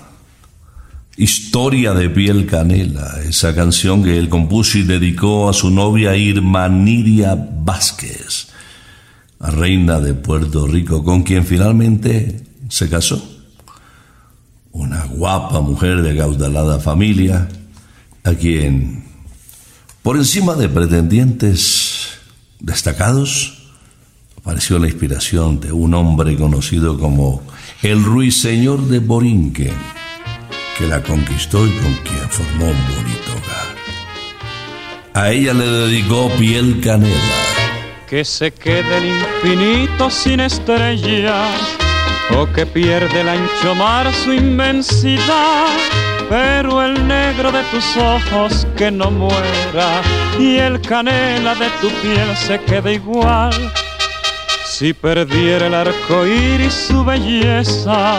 historia 1.17 1.95
de 1.95 2.11
Piel 2.11 2.47
Canela, 2.47 3.21
esa 3.27 3.55
canción 3.55 4.03
que 4.03 4.19
él 4.19 4.29
compuso 4.29 4.79
y 4.79 4.83
dedicó 4.83 5.49
a 5.49 5.53
su 5.53 5.71
novia 5.71 6.17
Irma 6.17 6.69
Nidia 6.69 7.35
Vázquez 7.35 8.49
la 9.39 9.51
reina 9.51 10.01
de 10.01 10.15
Puerto 10.15 10.67
Rico, 10.67 11.05
con 11.05 11.23
quien 11.23 11.45
finalmente 11.45 12.43
se 12.69 12.89
casó. 12.89 13.23
Una 14.73 15.05
guapa 15.05 15.61
mujer 15.61 16.03
de 16.03 16.17
caudalada 16.17 16.79
familia, 16.79 17.49
a 18.25 18.35
quien, 18.35 19.05
por 20.03 20.17
encima 20.17 20.55
de 20.55 20.69
pretendientes 20.69 22.09
destacados, 22.61 23.69
apareció 24.37 24.79
la 24.79 24.87
inspiración 24.87 25.61
de 25.61 25.73
un 25.73 25.95
hombre 25.95 26.37
conocido 26.37 26.99
como 26.99 27.43
el 27.83 28.03
ruiseñor 28.05 28.87
de 28.89 28.99
Borinquen, 29.01 29.75
que 30.79 30.87
la 30.87 31.03
conquistó 31.03 31.67
y 31.67 31.71
con 31.79 31.95
quien 31.95 32.29
formó 32.29 32.67
un 32.67 32.87
bonito 32.95 33.33
hogar. 33.33 33.77
A 35.15 35.31
ella 35.31 35.55
le 35.55 35.65
dedicó 35.65 36.31
piel 36.39 36.81
canela 36.83 37.57
que 38.07 38.25
se 38.25 38.53
quede 38.53 38.99
el 38.99 39.07
infinito 39.07 40.11
sin 40.11 40.41
estrellas 40.41 41.51
o 42.37 42.47
que 42.53 42.67
pierde 42.67 43.21
el 43.21 43.29
ancho 43.29 43.75
mar 43.75 44.12
su 44.12 44.33
inmensidad. 44.33 45.67
Pero 46.29 46.83
el 46.83 47.07
negro 47.07 47.53
de 47.53 47.62
tus 47.65 47.97
ojos 47.97 48.67
que 48.77 48.91
no 48.91 49.11
muera 49.11 50.03
y 50.39 50.57
el 50.57 50.81
canela 50.81 51.55
de 51.55 51.69
tu 51.81 51.89
piel 52.03 52.37
se 52.37 52.61
quede 52.61 52.95
igual. 52.95 53.55
Si 54.67 54.93
perdiera 54.93 55.69
el 55.69 55.75
arco 55.75 56.27
iris 56.27 56.75
su 56.75 57.05
belleza 57.05 58.19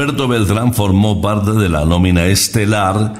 Alberto 0.00 0.28
Beltrán 0.28 0.72
formó 0.72 1.20
parte 1.20 1.52
de 1.52 1.68
la 1.68 1.84
nómina 1.84 2.24
estelar 2.24 3.12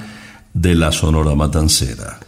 de 0.54 0.74
la 0.74 0.90
Sonora 0.92 1.34
Matancera. 1.34 2.18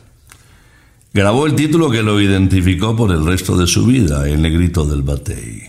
Grabó 1.15 1.47
el 1.47 1.55
título 1.55 1.89
que 1.89 2.03
lo 2.03 2.21
identificó 2.21 2.95
por 2.95 3.13
el 3.13 3.25
resto 3.25 3.57
de 3.57 3.67
su 3.67 3.87
vida, 3.87 4.29
El 4.29 4.43
Negrito 4.43 4.85
del 4.85 5.01
Batey. 5.01 5.63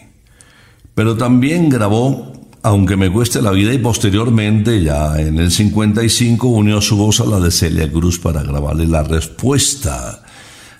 Pero 0.93 1.16
también 1.16 1.70
grabó 1.70 2.34
Aunque 2.62 2.97
me 2.97 3.10
cueste 3.10 3.41
la 3.41 3.51
vida 3.51 3.74
y 3.74 3.78
posteriormente, 3.78 4.84
ya 4.84 5.18
en 5.18 5.39
el 5.39 5.51
55, 5.51 6.47
unió 6.47 6.82
su 6.82 6.97
voz 6.97 7.22
a 7.22 7.26
la 7.26 7.39
de 7.39 7.51
Celia 7.51 7.89
Cruz 7.89 8.20
para 8.20 8.43
grabarle 8.43 8.86
la 8.86 9.03
respuesta 9.03 10.24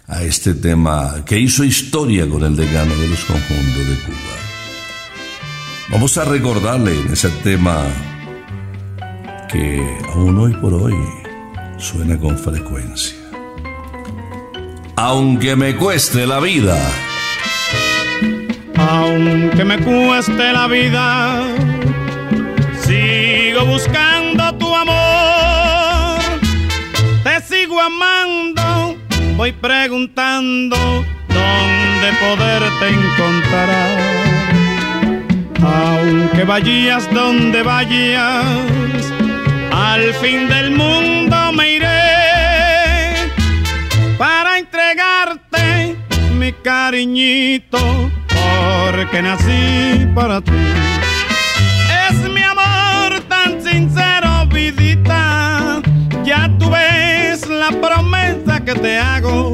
a 0.07 0.23
este 0.23 0.55
tema 0.55 1.23
que 1.25 1.39
hizo 1.39 1.63
historia 1.63 2.28
con 2.30 2.43
el 2.43 2.55
decano 2.55 2.95
de 2.95 3.07
los 3.07 3.23
conjuntos 3.23 3.88
de 3.88 3.95
Cuba. 4.05 4.42
Vamos 5.93 6.17
a 6.17 6.25
recordarle 6.25 6.91
en 6.99 7.13
ese 7.13 7.29
tema 7.43 7.85
que 9.49 9.81
aún 10.13 10.37
hoy 10.37 10.53
por 10.55 10.73
hoy 10.73 10.95
suena 11.77 12.19
con 12.19 12.37
frecuencia 12.37 13.23
aunque 14.95 15.55
me 15.55 15.75
cueste 15.75 16.25
la 16.25 16.39
vida. 16.39 16.77
Aunque 18.77 19.63
me 19.65 19.77
cueste 19.79 20.53
la 20.53 20.67
vida, 20.67 21.43
sigo 22.79 23.65
buscando 23.65 24.55
tu 24.55 24.73
amor. 24.73 26.19
Te 27.23 27.41
sigo 27.41 27.81
amando, 27.81 28.95
voy 29.35 29.51
preguntando 29.51 30.77
dónde 31.27 32.07
poderte 32.21 32.87
encontrar. 32.89 34.12
Aunque 35.66 36.43
vayas 36.43 37.11
donde 37.14 37.64
vayas, 37.64 38.45
al 39.72 40.14
fin 40.16 40.47
del 40.47 40.72
mundo 40.72 41.53
me 41.53 41.76
iré 41.76 42.14
para 44.18 44.57
entregarte 44.59 45.95
mi 46.38 46.51
cariñito 46.51 47.80
porque 48.28 49.22
nací 49.22 50.07
para 50.14 50.41
ti. 50.41 50.51
Es 52.09 52.18
mi 52.30 52.41
amor 52.41 53.22
tan 53.28 53.61
sincero, 53.64 54.45
vidita. 54.51 55.82
Ya 56.24 56.49
tú 56.59 56.70
ves 56.70 57.47
la 57.47 57.72
promesa 57.72 58.64
que 58.64 58.74
te 58.76 58.99
hago. 58.99 59.53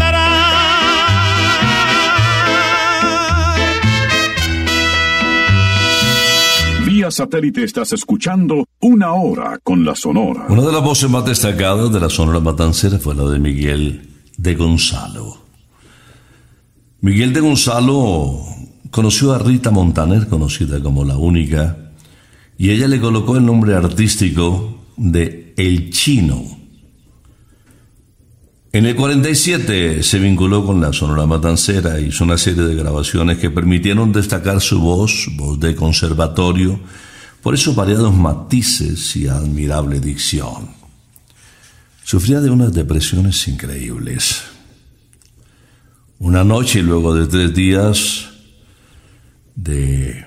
Satélite 7.09 7.63
estás 7.63 7.93
escuchando 7.93 8.67
Una 8.81 9.13
Hora 9.13 9.59
con 9.63 9.83
la 9.83 9.95
Sonora. 9.95 10.45
Una 10.49 10.61
de 10.61 10.71
las 10.71 10.83
voces 10.83 11.09
más 11.09 11.25
destacadas 11.25 11.91
de 11.91 11.99
la 11.99 12.09
Sonora 12.09 12.39
Matancera 12.39 12.99
fue 12.99 13.15
la 13.15 13.23
de 13.23 13.39
Miguel 13.39 14.09
de 14.37 14.55
Gonzalo. 14.55 15.37
Miguel 16.99 17.33
de 17.33 17.39
Gonzalo 17.39 18.41
conoció 18.91 19.33
a 19.33 19.39
Rita 19.39 19.71
Montaner, 19.71 20.27
conocida 20.27 20.79
como 20.83 21.03
la 21.03 21.17
única, 21.17 21.93
y 22.57 22.69
ella 22.69 22.87
le 22.87 22.99
colocó 22.99 23.37
el 23.37 23.45
nombre 23.45 23.73
artístico 23.73 24.83
de 24.97 25.55
El 25.57 25.89
Chino. 25.89 26.60
En 28.73 28.85
el 28.85 28.95
47 28.95 30.01
se 30.01 30.19
vinculó 30.19 30.65
con 30.65 30.79
la 30.79 30.93
Sonora 30.93 31.25
Matancera, 31.25 31.99
hizo 31.99 32.23
una 32.23 32.37
serie 32.37 32.63
de 32.63 32.73
grabaciones 32.73 33.37
que 33.37 33.51
permitieron 33.51 34.13
destacar 34.13 34.61
su 34.61 34.79
voz, 34.79 35.27
voz 35.35 35.59
de 35.59 35.75
conservatorio, 35.75 36.79
por 37.41 37.53
esos 37.53 37.75
variados 37.75 38.15
matices 38.15 39.13
y 39.17 39.27
admirable 39.27 39.99
dicción. 39.99 40.69
Sufría 42.05 42.39
de 42.39 42.49
unas 42.49 42.71
depresiones 42.71 43.45
increíbles. 43.49 44.43
Una 46.19 46.45
noche 46.45 46.81
luego 46.81 47.13
de 47.13 47.27
tres 47.27 47.53
días 47.53 48.29
de, 49.53 50.25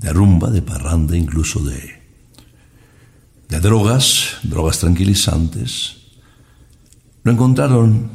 rumba, 0.00 0.50
de 0.50 0.62
parranda, 0.62 1.16
incluso 1.16 1.60
de 1.60 2.02
drogas, 3.60 4.38
drogas 4.42 4.80
tranquilizantes, 4.80 6.01
lo 7.22 7.32
encontraron 7.32 8.10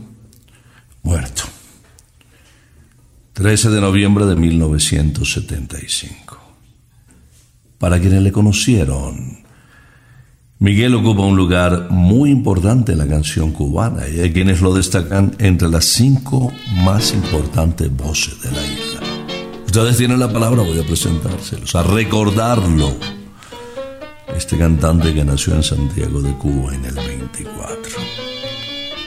muerto. 1.03 1.43
13 3.33 3.69
de 3.69 3.81
noviembre 3.81 4.25
de 4.25 4.35
1975. 4.35 6.39
Para 7.77 7.99
quienes 7.99 8.23
le 8.23 8.31
conocieron, 8.31 9.45
Miguel 10.59 10.95
ocupa 10.95 11.21
un 11.21 11.37
lugar 11.37 11.91
muy 11.91 12.31
importante 12.31 12.93
en 12.93 12.97
la 12.97 13.07
canción 13.07 13.51
cubana 13.51 14.07
y 14.07 14.21
hay 14.21 14.33
quienes 14.33 14.59
lo 14.59 14.73
destacan 14.73 15.35
entre 15.37 15.69
las 15.69 15.85
cinco 15.85 16.51
más 16.83 17.13
importantes 17.13 17.95
voces 17.95 18.41
de 18.41 18.51
la 18.51 18.65
isla. 18.65 18.99
Ustedes 19.67 19.97
tienen 19.97 20.19
la 20.19 20.33
palabra, 20.33 20.63
voy 20.63 20.79
a 20.79 20.83
presentárselos, 20.83 21.75
a 21.75 21.83
recordarlo. 21.83 22.95
Este 24.35 24.57
cantante 24.57 25.13
que 25.13 25.23
nació 25.23 25.53
en 25.53 25.61
Santiago 25.61 26.23
de 26.23 26.33
Cuba 26.33 26.73
en 26.73 26.85
el 26.85 26.95
24. 26.95 28.06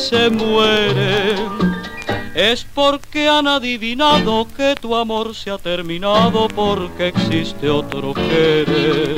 se 0.00 0.30
mueren, 0.30 1.50
es 2.34 2.64
porque 2.64 3.28
han 3.28 3.46
adivinado 3.46 4.46
que 4.56 4.74
tu 4.80 4.96
amor 4.96 5.34
se 5.34 5.50
ha 5.50 5.58
terminado 5.58 6.48
porque 6.48 7.08
existe 7.08 7.68
otro 7.68 8.14
querer. 8.14 9.16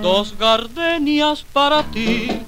Dos 0.00 0.38
gardenias 0.38 1.44
para 1.52 1.82
ti 1.82 2.47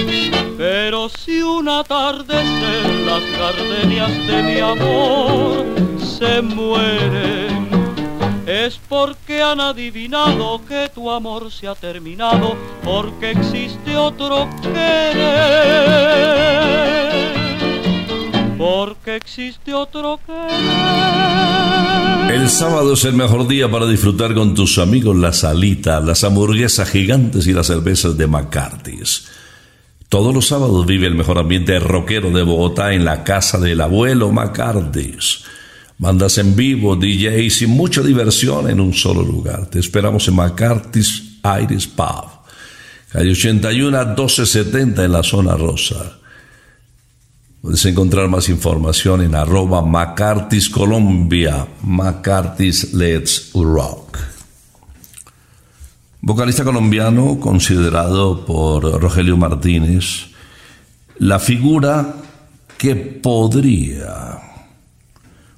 Pero 0.73 1.09
si 1.09 1.41
una 1.41 1.79
atardecer 1.81 2.85
las 3.05 3.21
gardenias 3.37 4.09
de 4.25 4.41
mi 4.41 4.57
amor 4.61 5.65
se 5.99 6.41
mueren, 6.41 7.67
es 8.47 8.79
porque 8.87 9.41
han 9.41 9.59
adivinado 9.59 10.61
que 10.65 10.89
tu 10.95 11.11
amor 11.11 11.51
se 11.51 11.67
ha 11.67 11.75
terminado, 11.75 12.55
porque 12.85 13.31
existe 13.31 13.97
otro 13.97 14.47
querer. 14.61 15.11
Porque 18.57 19.17
existe 19.17 19.73
otro 19.73 20.21
querer. 20.25 20.51
El 22.33 22.49
sábado 22.49 22.93
es 22.93 23.03
el 23.03 23.15
mejor 23.15 23.45
día 23.45 23.69
para 23.69 23.87
disfrutar 23.87 24.33
con 24.33 24.55
tus 24.55 24.77
amigos 24.77 25.17
la 25.17 25.33
salita, 25.33 25.99
las 25.99 26.23
hamburguesas 26.23 26.89
gigantes 26.89 27.45
y 27.45 27.51
las 27.51 27.67
cervezas 27.67 28.15
de 28.15 28.27
McCarthy's. 28.27 29.40
Todos 30.11 30.35
los 30.35 30.47
sábados 30.47 30.85
vive 30.85 31.07
el 31.07 31.15
mejor 31.15 31.37
ambiente 31.37 31.79
rockero 31.79 32.31
de 32.31 32.43
Bogotá 32.43 32.93
en 32.93 33.05
la 33.05 33.23
casa 33.23 33.57
del 33.57 33.79
abuelo 33.79 34.29
McCarthy's. 34.29 35.45
Bandas 35.97 36.37
en 36.37 36.53
vivo, 36.53 36.97
DJs 36.97 37.61
y 37.61 37.67
mucha 37.67 38.01
diversión 38.01 38.69
en 38.69 38.81
un 38.81 38.93
solo 38.93 39.23
lugar. 39.23 39.67
Te 39.67 39.79
esperamos 39.79 40.27
en 40.27 40.35
McCarthy's 40.35 41.39
Iris 41.61 41.87
Pub, 41.87 42.25
calle 43.09 43.31
81 43.31 43.97
a 43.97 44.03
1270 44.03 45.05
en 45.05 45.11
la 45.13 45.23
zona 45.23 45.55
rosa. 45.55 46.17
Puedes 47.61 47.85
encontrar 47.85 48.27
más 48.27 48.49
información 48.49 49.21
en 49.21 49.33
arroba 49.33 49.81
McCarthy's 49.81 50.69
Colombia, 50.69 51.65
McCarthy's 51.83 52.93
Let's 52.93 53.51
Rock. 53.53 54.30
Vocalista 56.23 56.63
colombiano 56.63 57.39
considerado 57.39 58.45
por 58.45 58.83
Rogelio 59.01 59.37
Martínez 59.37 60.27
la 61.17 61.39
figura 61.39 62.15
que 62.77 62.95
podría 62.95 64.39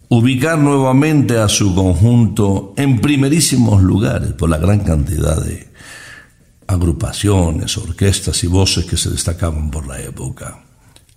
ubicar 0.07 0.57
nuevamente 0.57 1.37
a 1.37 1.49
su 1.49 1.75
conjunto 1.75 2.73
en 2.77 3.01
primerísimos 3.01 3.83
lugares 3.83 4.31
por 4.31 4.49
la 4.49 4.57
gran 4.57 4.79
cantidad 4.79 5.43
de 5.43 5.67
agrupaciones, 6.67 7.77
orquestas 7.77 8.41
y 8.45 8.47
voces 8.47 8.85
que 8.85 8.95
se 8.95 9.09
destacaban 9.09 9.69
por 9.69 9.85
la 9.85 9.99
época. 9.99 10.63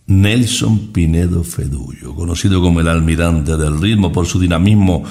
Nelson 0.06 0.88
Pinedo 0.88 1.44
Fedullo, 1.44 2.16
conocido 2.16 2.60
como 2.60 2.80
el 2.80 2.88
almirante 2.88 3.56
del 3.56 3.80
ritmo 3.80 4.10
por 4.10 4.26
su 4.26 4.40
dinamismo 4.40 5.04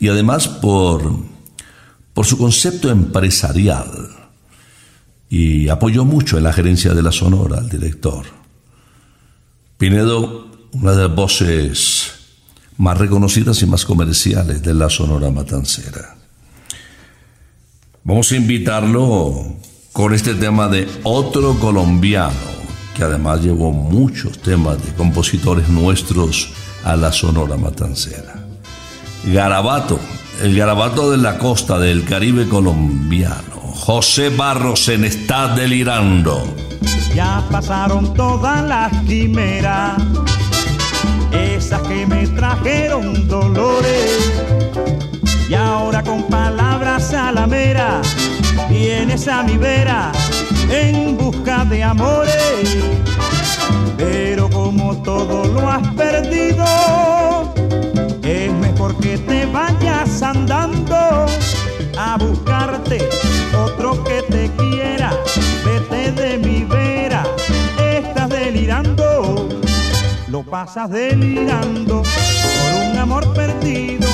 y 0.00 0.08
además 0.08 0.48
por, 0.48 1.35
por 2.16 2.24
su 2.24 2.38
concepto 2.38 2.88
empresarial. 2.88 4.08
Y 5.28 5.68
apoyó 5.68 6.06
mucho 6.06 6.38
en 6.38 6.44
la 6.44 6.52
gerencia 6.54 6.94
de 6.94 7.02
la 7.02 7.12
Sonora 7.12 7.58
al 7.58 7.68
director. 7.68 8.24
Pinedo, 9.76 10.46
una 10.72 10.92
de 10.92 11.08
las 11.08 11.14
voces 11.14 12.12
más 12.78 12.96
reconocidas 12.96 13.60
y 13.60 13.66
más 13.66 13.84
comerciales 13.84 14.62
de 14.62 14.72
la 14.72 14.88
Sonora 14.88 15.30
Matancera. 15.30 16.16
Vamos 18.02 18.32
a 18.32 18.36
invitarlo 18.36 19.58
con 19.92 20.14
este 20.14 20.32
tema 20.36 20.68
de 20.68 20.88
otro 21.02 21.58
colombiano 21.58 22.56
que 22.94 23.02
además 23.02 23.42
llevó 23.42 23.72
muchos 23.72 24.38
temas 24.38 24.82
de 24.82 24.94
compositores 24.94 25.68
nuestros 25.68 26.48
a 26.82 26.96
la 26.96 27.12
Sonora 27.12 27.58
Matancera. 27.58 28.42
Garabato, 29.26 30.00
el 30.42 30.56
garabato 30.56 31.10
de 31.10 31.18
la 31.18 31.38
costa 31.38 31.78
del 31.78 32.04
Caribe 32.04 32.48
colombiano. 32.48 33.56
José 33.74 34.30
Barros 34.30 34.88
en 34.88 35.04
está 35.04 35.54
delirando. 35.54 36.42
Ya 37.14 37.42
pasaron 37.50 38.12
todas 38.14 38.62
las 38.64 38.92
quimeras, 39.04 39.94
esas 41.32 41.80
que 41.82 42.06
me 42.06 42.26
trajeron 42.28 43.26
dolores. 43.28 44.32
Y 45.48 45.54
ahora 45.54 46.02
con 46.02 46.24
palabras 46.24 47.14
a 47.14 47.32
la 47.32 47.46
mera, 47.46 48.02
vienes 48.68 49.28
a 49.28 49.42
mi 49.42 49.56
vera 49.56 50.12
en 50.70 51.16
busca 51.16 51.64
de 51.64 51.84
amores. 51.84 52.76
Pero 53.96 54.50
como 54.50 55.00
todo 55.02 55.44
lo 55.46 55.70
has 55.70 55.86
perdido, 55.94 56.64
es 58.76 58.82
mejor 58.82 58.96
que 58.98 59.16
te 59.18 59.46
vayas 59.46 60.22
andando 60.22 61.26
a 61.98 62.16
buscarte 62.18 63.08
otro 63.56 64.04
que 64.04 64.22
te 64.22 64.50
quiera. 64.56 65.12
Vete 65.64 66.12
de 66.12 66.38
mi 66.38 66.64
vera, 66.64 67.24
estás 67.78 68.28
delirando, 68.28 69.48
lo 70.28 70.42
pasas 70.42 70.90
delirando 70.90 72.02
por 72.02 72.90
un 72.90 72.98
amor 72.98 73.32
perdido, 73.34 74.08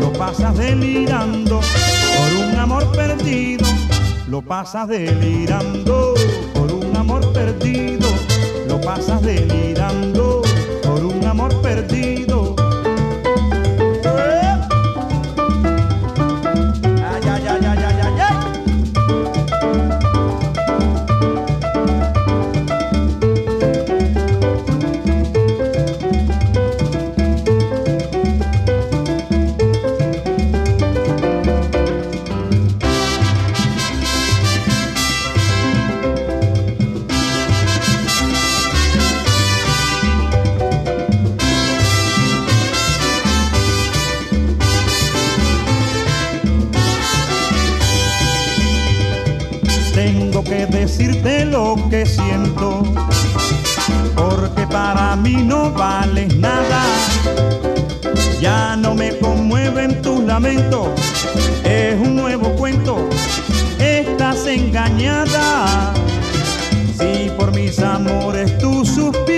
lo 0.00 0.12
pasas 0.12 0.56
delirando 0.56 1.60
por 1.60 2.44
un 2.44 2.56
amor 2.58 2.90
perdido 2.92 3.66
lo 4.28 4.42
pasas 4.42 4.88
delirando 4.88 6.14
por 6.54 6.70
un 6.70 6.94
amor 6.94 7.32
perdido, 7.32 8.06
lo 8.68 8.78
pasas 8.78 9.22
delirando 9.22 10.42
por 10.82 11.02
un 11.02 11.24
amor 11.24 11.54
perdido. 11.62 12.17
Porque 54.14 54.66
para 54.66 55.16
mí 55.16 55.36
no 55.36 55.70
vales 55.72 56.36
nada. 56.36 56.82
Ya 58.40 58.76
no 58.76 58.94
me 58.94 59.16
conmueven 59.18 60.00
tus 60.02 60.22
lamentos, 60.22 60.88
es 61.64 61.94
un 61.98 62.16
nuevo 62.16 62.54
cuento, 62.54 63.08
estás 63.78 64.46
engañada. 64.46 65.92
Si 66.98 67.30
por 67.36 67.52
mis 67.54 67.78
amores 67.80 68.56
tú 68.58 68.84
suspiras, 68.84 69.37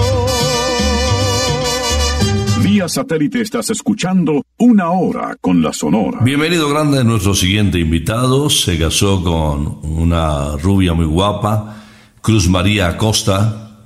Satélite 2.89 3.41
estás 3.41 3.69
escuchando 3.69 4.45
Una 4.57 4.89
Hora 4.89 5.37
con 5.39 5.61
la 5.61 5.71
Sonora. 5.71 6.19
Bienvenido 6.21 6.69
grande 6.69 7.03
nuestro 7.03 7.35
siguiente 7.35 7.79
invitado. 7.79 8.49
Se 8.49 8.77
casó 8.77 9.23
con 9.23 9.79
una 9.83 10.57
rubia 10.57 10.93
muy 10.93 11.05
guapa, 11.05 11.83
Cruz 12.21 12.49
María 12.49 12.87
Acosta. 12.87 13.81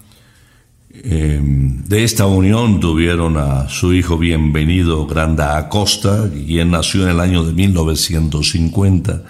Eh, 0.92 1.40
de 1.42 2.04
esta 2.04 2.26
unión 2.26 2.80
tuvieron 2.80 3.38
a 3.38 3.68
su 3.68 3.94
hijo 3.94 4.18
bienvenido 4.18 5.06
Granda 5.08 5.58
Acosta, 5.58 6.30
quien 6.32 6.72
nació 6.72 7.04
en 7.04 7.10
el 7.10 7.20
año 7.20 7.44
de 7.44 7.54
1950. 7.54 9.24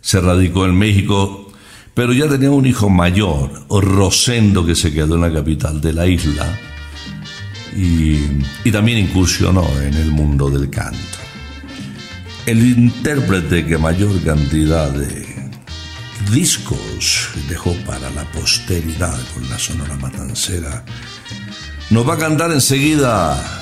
Se 0.00 0.20
radicó 0.20 0.66
en 0.66 0.76
México, 0.76 1.52
pero 1.94 2.12
ya 2.12 2.28
tenía 2.28 2.50
un 2.50 2.66
hijo 2.66 2.88
mayor, 2.88 3.50
Rosendo, 3.68 4.64
que 4.64 4.74
se 4.74 4.92
quedó 4.92 5.16
en 5.16 5.22
la 5.22 5.32
capital 5.32 5.80
de 5.80 5.92
la 5.92 6.06
isla 6.06 6.69
y, 7.76 8.70
también 8.70 8.98
incursionó 8.98 9.66
en 9.80 9.94
el 9.94 10.10
mundo 10.10 10.50
del 10.50 10.70
canto. 10.70 10.98
El 12.46 12.64
intérprete 12.64 13.66
que 13.66 13.78
mayor 13.78 14.20
cantidad 14.22 14.90
de 14.90 15.26
discos 16.32 17.28
dejó 17.48 17.74
para 17.86 18.10
la 18.10 18.24
posteridad 18.32 19.18
con 19.34 19.48
la 19.48 19.58
Sonora 19.58 19.96
Matancera, 19.96 20.84
nos 21.90 22.08
va 22.08 22.14
a 22.14 22.18
cantar 22.18 22.52
enseguida 22.52 23.60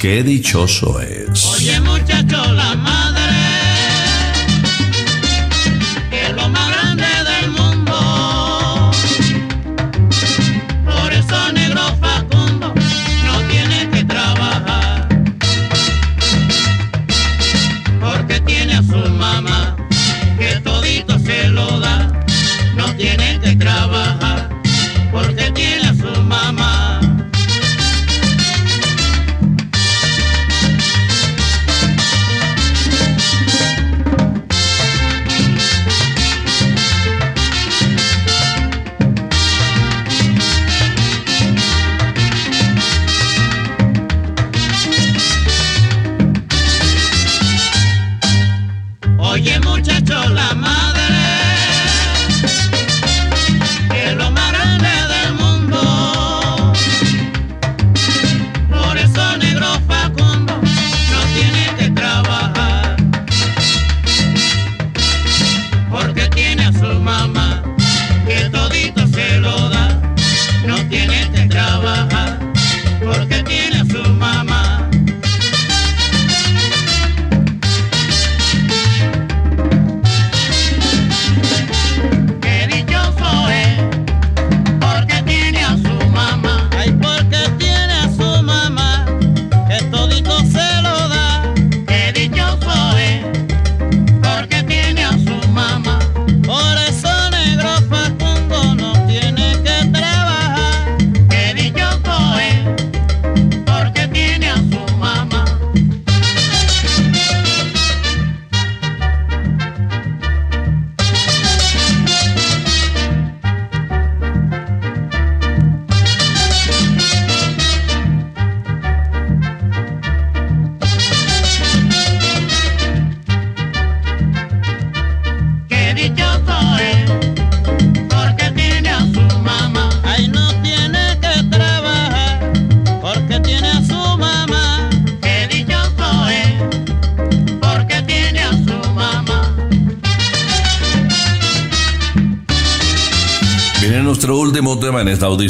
Qué 0.00 0.22
dichoso 0.22 0.98
es. 0.98 1.44
Oye 1.44 1.78
muchacho, 1.80 2.54
la 2.54 2.74
madre, 2.74 3.09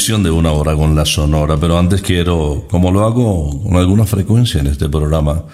audición 0.01 0.22
de 0.22 0.30
una 0.30 0.53
hora 0.53 0.74
con 0.74 0.96
la 0.96 1.05
Sonora, 1.05 1.59
pero 1.59 1.78
antes 1.78 2.01
quiero, 2.01 2.64
como 2.70 2.90
lo 2.90 3.05
hago 3.05 3.62
con 3.62 3.76
alguna 3.76 4.07
frecuencia 4.07 4.59
en 4.59 4.68
este 4.68 4.88
programa, 4.88 5.44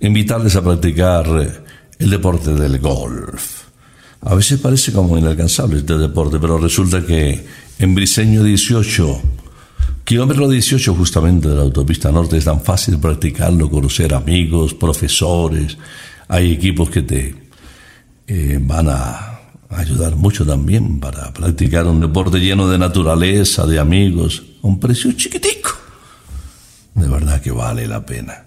invitarles 0.00 0.56
a 0.56 0.64
practicar 0.64 1.24
eh, 1.40 1.48
el 2.00 2.10
deporte 2.10 2.52
del 2.52 2.80
golf. 2.80 3.62
A 4.22 4.34
veces 4.34 4.58
parece 4.58 4.92
como 4.92 5.16
inalcanzable 5.16 5.78
este 5.78 5.96
deporte, 5.96 6.40
pero 6.40 6.58
resulta 6.58 7.06
que 7.06 7.46
en 7.78 7.94
Briseño 7.94 8.42
18, 8.42 9.20
kilómetro 10.02 10.48
18 10.48 10.94
justamente 10.96 11.48
de 11.48 11.54
la 11.54 11.62
autopista 11.62 12.10
norte, 12.10 12.38
es 12.38 12.44
tan 12.44 12.60
fácil 12.60 12.98
practicarlo, 12.98 13.70
conocer 13.70 14.12
amigos, 14.14 14.74
profesores, 14.74 15.78
hay 16.26 16.50
equipos 16.50 16.90
que 16.90 17.02
te 17.02 17.36
eh, 18.26 18.58
van 18.60 18.88
a 18.88 19.31
ayudar 19.74 20.16
mucho 20.16 20.44
también 20.44 21.00
para 21.00 21.32
practicar 21.32 21.86
un 21.86 22.00
deporte 22.00 22.38
lleno 22.38 22.68
de 22.68 22.78
naturaleza, 22.78 23.66
de 23.66 23.78
amigos, 23.78 24.42
a 24.62 24.66
un 24.66 24.78
precio 24.78 25.12
chiquitico. 25.12 25.70
De 26.94 27.08
verdad 27.08 27.40
que 27.40 27.50
vale 27.50 27.86
la 27.86 28.04
pena. 28.04 28.44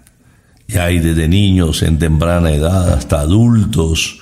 Y 0.68 0.78
hay 0.78 0.98
desde 0.98 1.28
niños 1.28 1.82
en 1.82 1.98
temprana 1.98 2.50
edad 2.50 2.92
hasta 2.92 3.20
adultos 3.20 4.18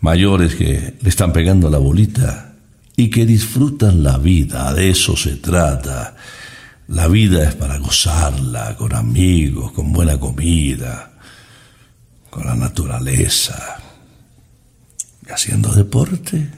mayores 0.00 0.54
que 0.54 0.96
le 1.00 1.08
están 1.08 1.32
pegando 1.32 1.70
la 1.70 1.78
bolita 1.78 2.52
y 2.96 3.10
que 3.10 3.26
disfrutan 3.26 4.02
la 4.02 4.18
vida, 4.18 4.72
de 4.74 4.90
eso 4.90 5.16
se 5.16 5.36
trata. 5.36 6.16
La 6.88 7.06
vida 7.06 7.48
es 7.48 7.54
para 7.54 7.78
gozarla 7.78 8.76
con 8.76 8.94
amigos, 8.94 9.72
con 9.72 9.92
buena 9.92 10.18
comida, 10.18 11.12
con 12.30 12.46
la 12.46 12.56
naturaleza. 12.56 13.77
Haciendo 15.28 15.72
deporte. 15.74 16.48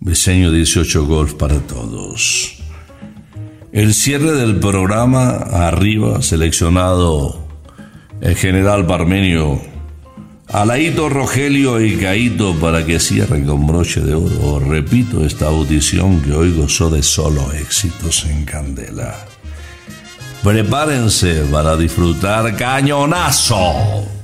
Diseño 0.00 0.50
18 0.50 1.06
Golf 1.06 1.34
para 1.34 1.60
todos. 1.60 2.58
El 3.72 3.94
cierre 3.94 4.32
del 4.32 4.58
programa 4.58 5.30
arriba 5.30 6.20
seleccionado 6.22 7.48
el 8.20 8.36
general 8.36 8.86
Parmenio 8.86 9.60
Alaito 10.52 11.08
Rogelio 11.08 11.80
y 11.80 11.96
Caito 11.96 12.54
para 12.56 12.84
que 12.84 13.00
cierren 13.00 13.46
con 13.46 13.66
broche 13.66 14.00
de 14.02 14.14
oro. 14.14 14.60
Repito 14.60 15.24
esta 15.24 15.46
audición 15.46 16.20
que 16.20 16.32
hoy 16.32 16.52
gozó 16.52 16.90
de 16.90 17.02
solo 17.02 17.50
éxitos 17.52 18.26
en 18.26 18.44
Candela. 18.44 19.16
Prepárense 20.42 21.44
para 21.50 21.74
disfrutar 21.76 22.54
cañonazo. 22.54 24.21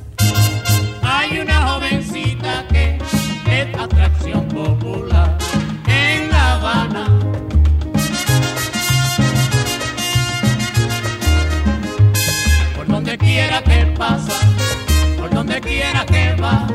Quiera 15.60 16.04
que 16.06 16.34
va, 16.40 16.66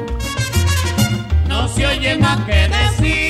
no 1.48 1.68
se 1.68 1.86
oye 1.86 2.16
más 2.18 2.40
que 2.46 2.68
decir. 2.68 3.23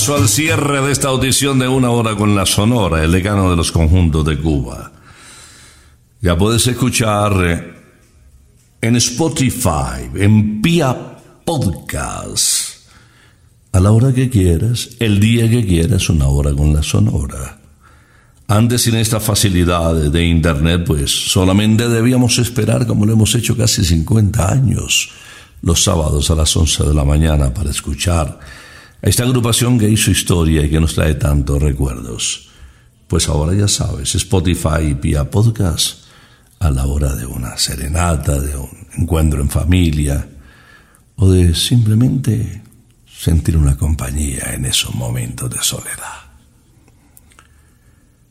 Cañonazo 0.00 0.22
al 0.22 0.28
cierre 0.30 0.80
de 0.80 0.92
esta 0.92 1.08
audición 1.08 1.58
de 1.58 1.68
una 1.68 1.90
hora 1.90 2.16
con 2.16 2.34
la 2.34 2.46
Sonora, 2.46 3.04
el 3.04 3.12
decano 3.12 3.50
de 3.50 3.56
los 3.56 3.70
conjuntos 3.70 4.24
de 4.24 4.38
Cuba. 4.38 4.90
Ya 6.22 6.38
puedes 6.38 6.66
escuchar 6.66 7.32
eh, 7.44 7.74
en 8.80 8.96
Spotify, 8.96 10.08
en 10.14 10.62
Pia 10.62 10.96
Podcast, 11.44 12.86
a 13.72 13.80
la 13.80 13.92
hora 13.92 14.14
que 14.14 14.30
quieras, 14.30 14.90
el 15.00 15.20
día 15.20 15.50
que 15.50 15.66
quieras, 15.66 16.08
una 16.08 16.28
hora 16.28 16.54
con 16.54 16.72
la 16.72 16.82
Sonora. 16.82 17.58
Antes 18.48 18.82
sin 18.82 18.94
esta 18.94 19.20
facilidad 19.20 19.94
de 19.94 20.24
internet, 20.24 20.82
pues 20.86 21.10
solamente 21.10 21.90
debíamos 21.90 22.38
esperar, 22.38 22.86
como 22.86 23.04
lo 23.04 23.12
hemos 23.12 23.34
hecho 23.34 23.54
casi 23.54 23.84
50 23.84 24.50
años, 24.50 25.10
los 25.60 25.84
sábados 25.84 26.30
a 26.30 26.36
las 26.36 26.56
11 26.56 26.84
de 26.84 26.94
la 26.94 27.04
mañana 27.04 27.52
para 27.52 27.68
escuchar 27.68 28.38
esta 29.02 29.24
agrupación 29.24 29.78
que 29.78 29.88
hizo 29.88 30.10
historia 30.10 30.62
y 30.62 30.70
que 30.70 30.80
nos 30.80 30.94
trae 30.94 31.14
tantos 31.14 31.62
recuerdos. 31.62 32.48
Pues 33.06 33.28
ahora 33.28 33.54
ya 33.54 33.68
sabes, 33.68 34.14
Spotify 34.14 34.90
y 34.90 34.94
Pia 34.94 35.30
Podcast 35.30 36.04
a 36.58 36.70
la 36.70 36.86
hora 36.86 37.14
de 37.14 37.24
una 37.26 37.56
serenata, 37.56 38.38
de 38.38 38.56
un 38.56 38.70
encuentro 38.96 39.40
en 39.40 39.48
familia 39.48 40.28
o 41.16 41.30
de 41.30 41.54
simplemente 41.54 42.62
sentir 43.06 43.56
una 43.56 43.76
compañía 43.76 44.52
en 44.52 44.66
esos 44.66 44.94
momentos 44.94 45.50
de 45.50 45.62
soledad. 45.62 46.20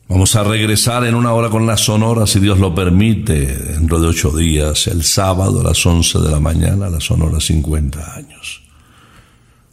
Vamos 0.08 0.34
a 0.34 0.42
regresar 0.42 1.04
en 1.04 1.14
una 1.14 1.32
hora 1.32 1.50
con 1.50 1.66
la 1.66 1.76
Sonora, 1.76 2.26
si 2.26 2.40
Dios 2.40 2.58
lo 2.58 2.74
permite, 2.74 3.46
dentro 3.46 4.00
de 4.00 4.08
ocho 4.08 4.30
días, 4.30 4.88
el 4.88 5.04
sábado 5.04 5.60
a 5.60 5.64
las 5.64 5.86
11 5.86 6.18
de 6.18 6.30
la 6.30 6.40
mañana, 6.40 6.88
la 6.88 7.00
Sonora 7.00 7.40
50 7.40 8.16
años. 8.16 8.69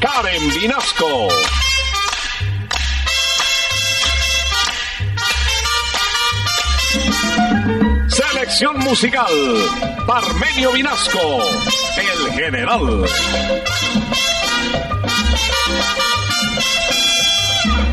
Karen 0.00 0.48
Vinasco. 0.54 1.28
Selección 8.08 8.78
musical, 8.78 9.26
Parmenio 10.06 10.72
Vinasco, 10.72 11.40
el 11.98 12.32
general. 12.32 13.04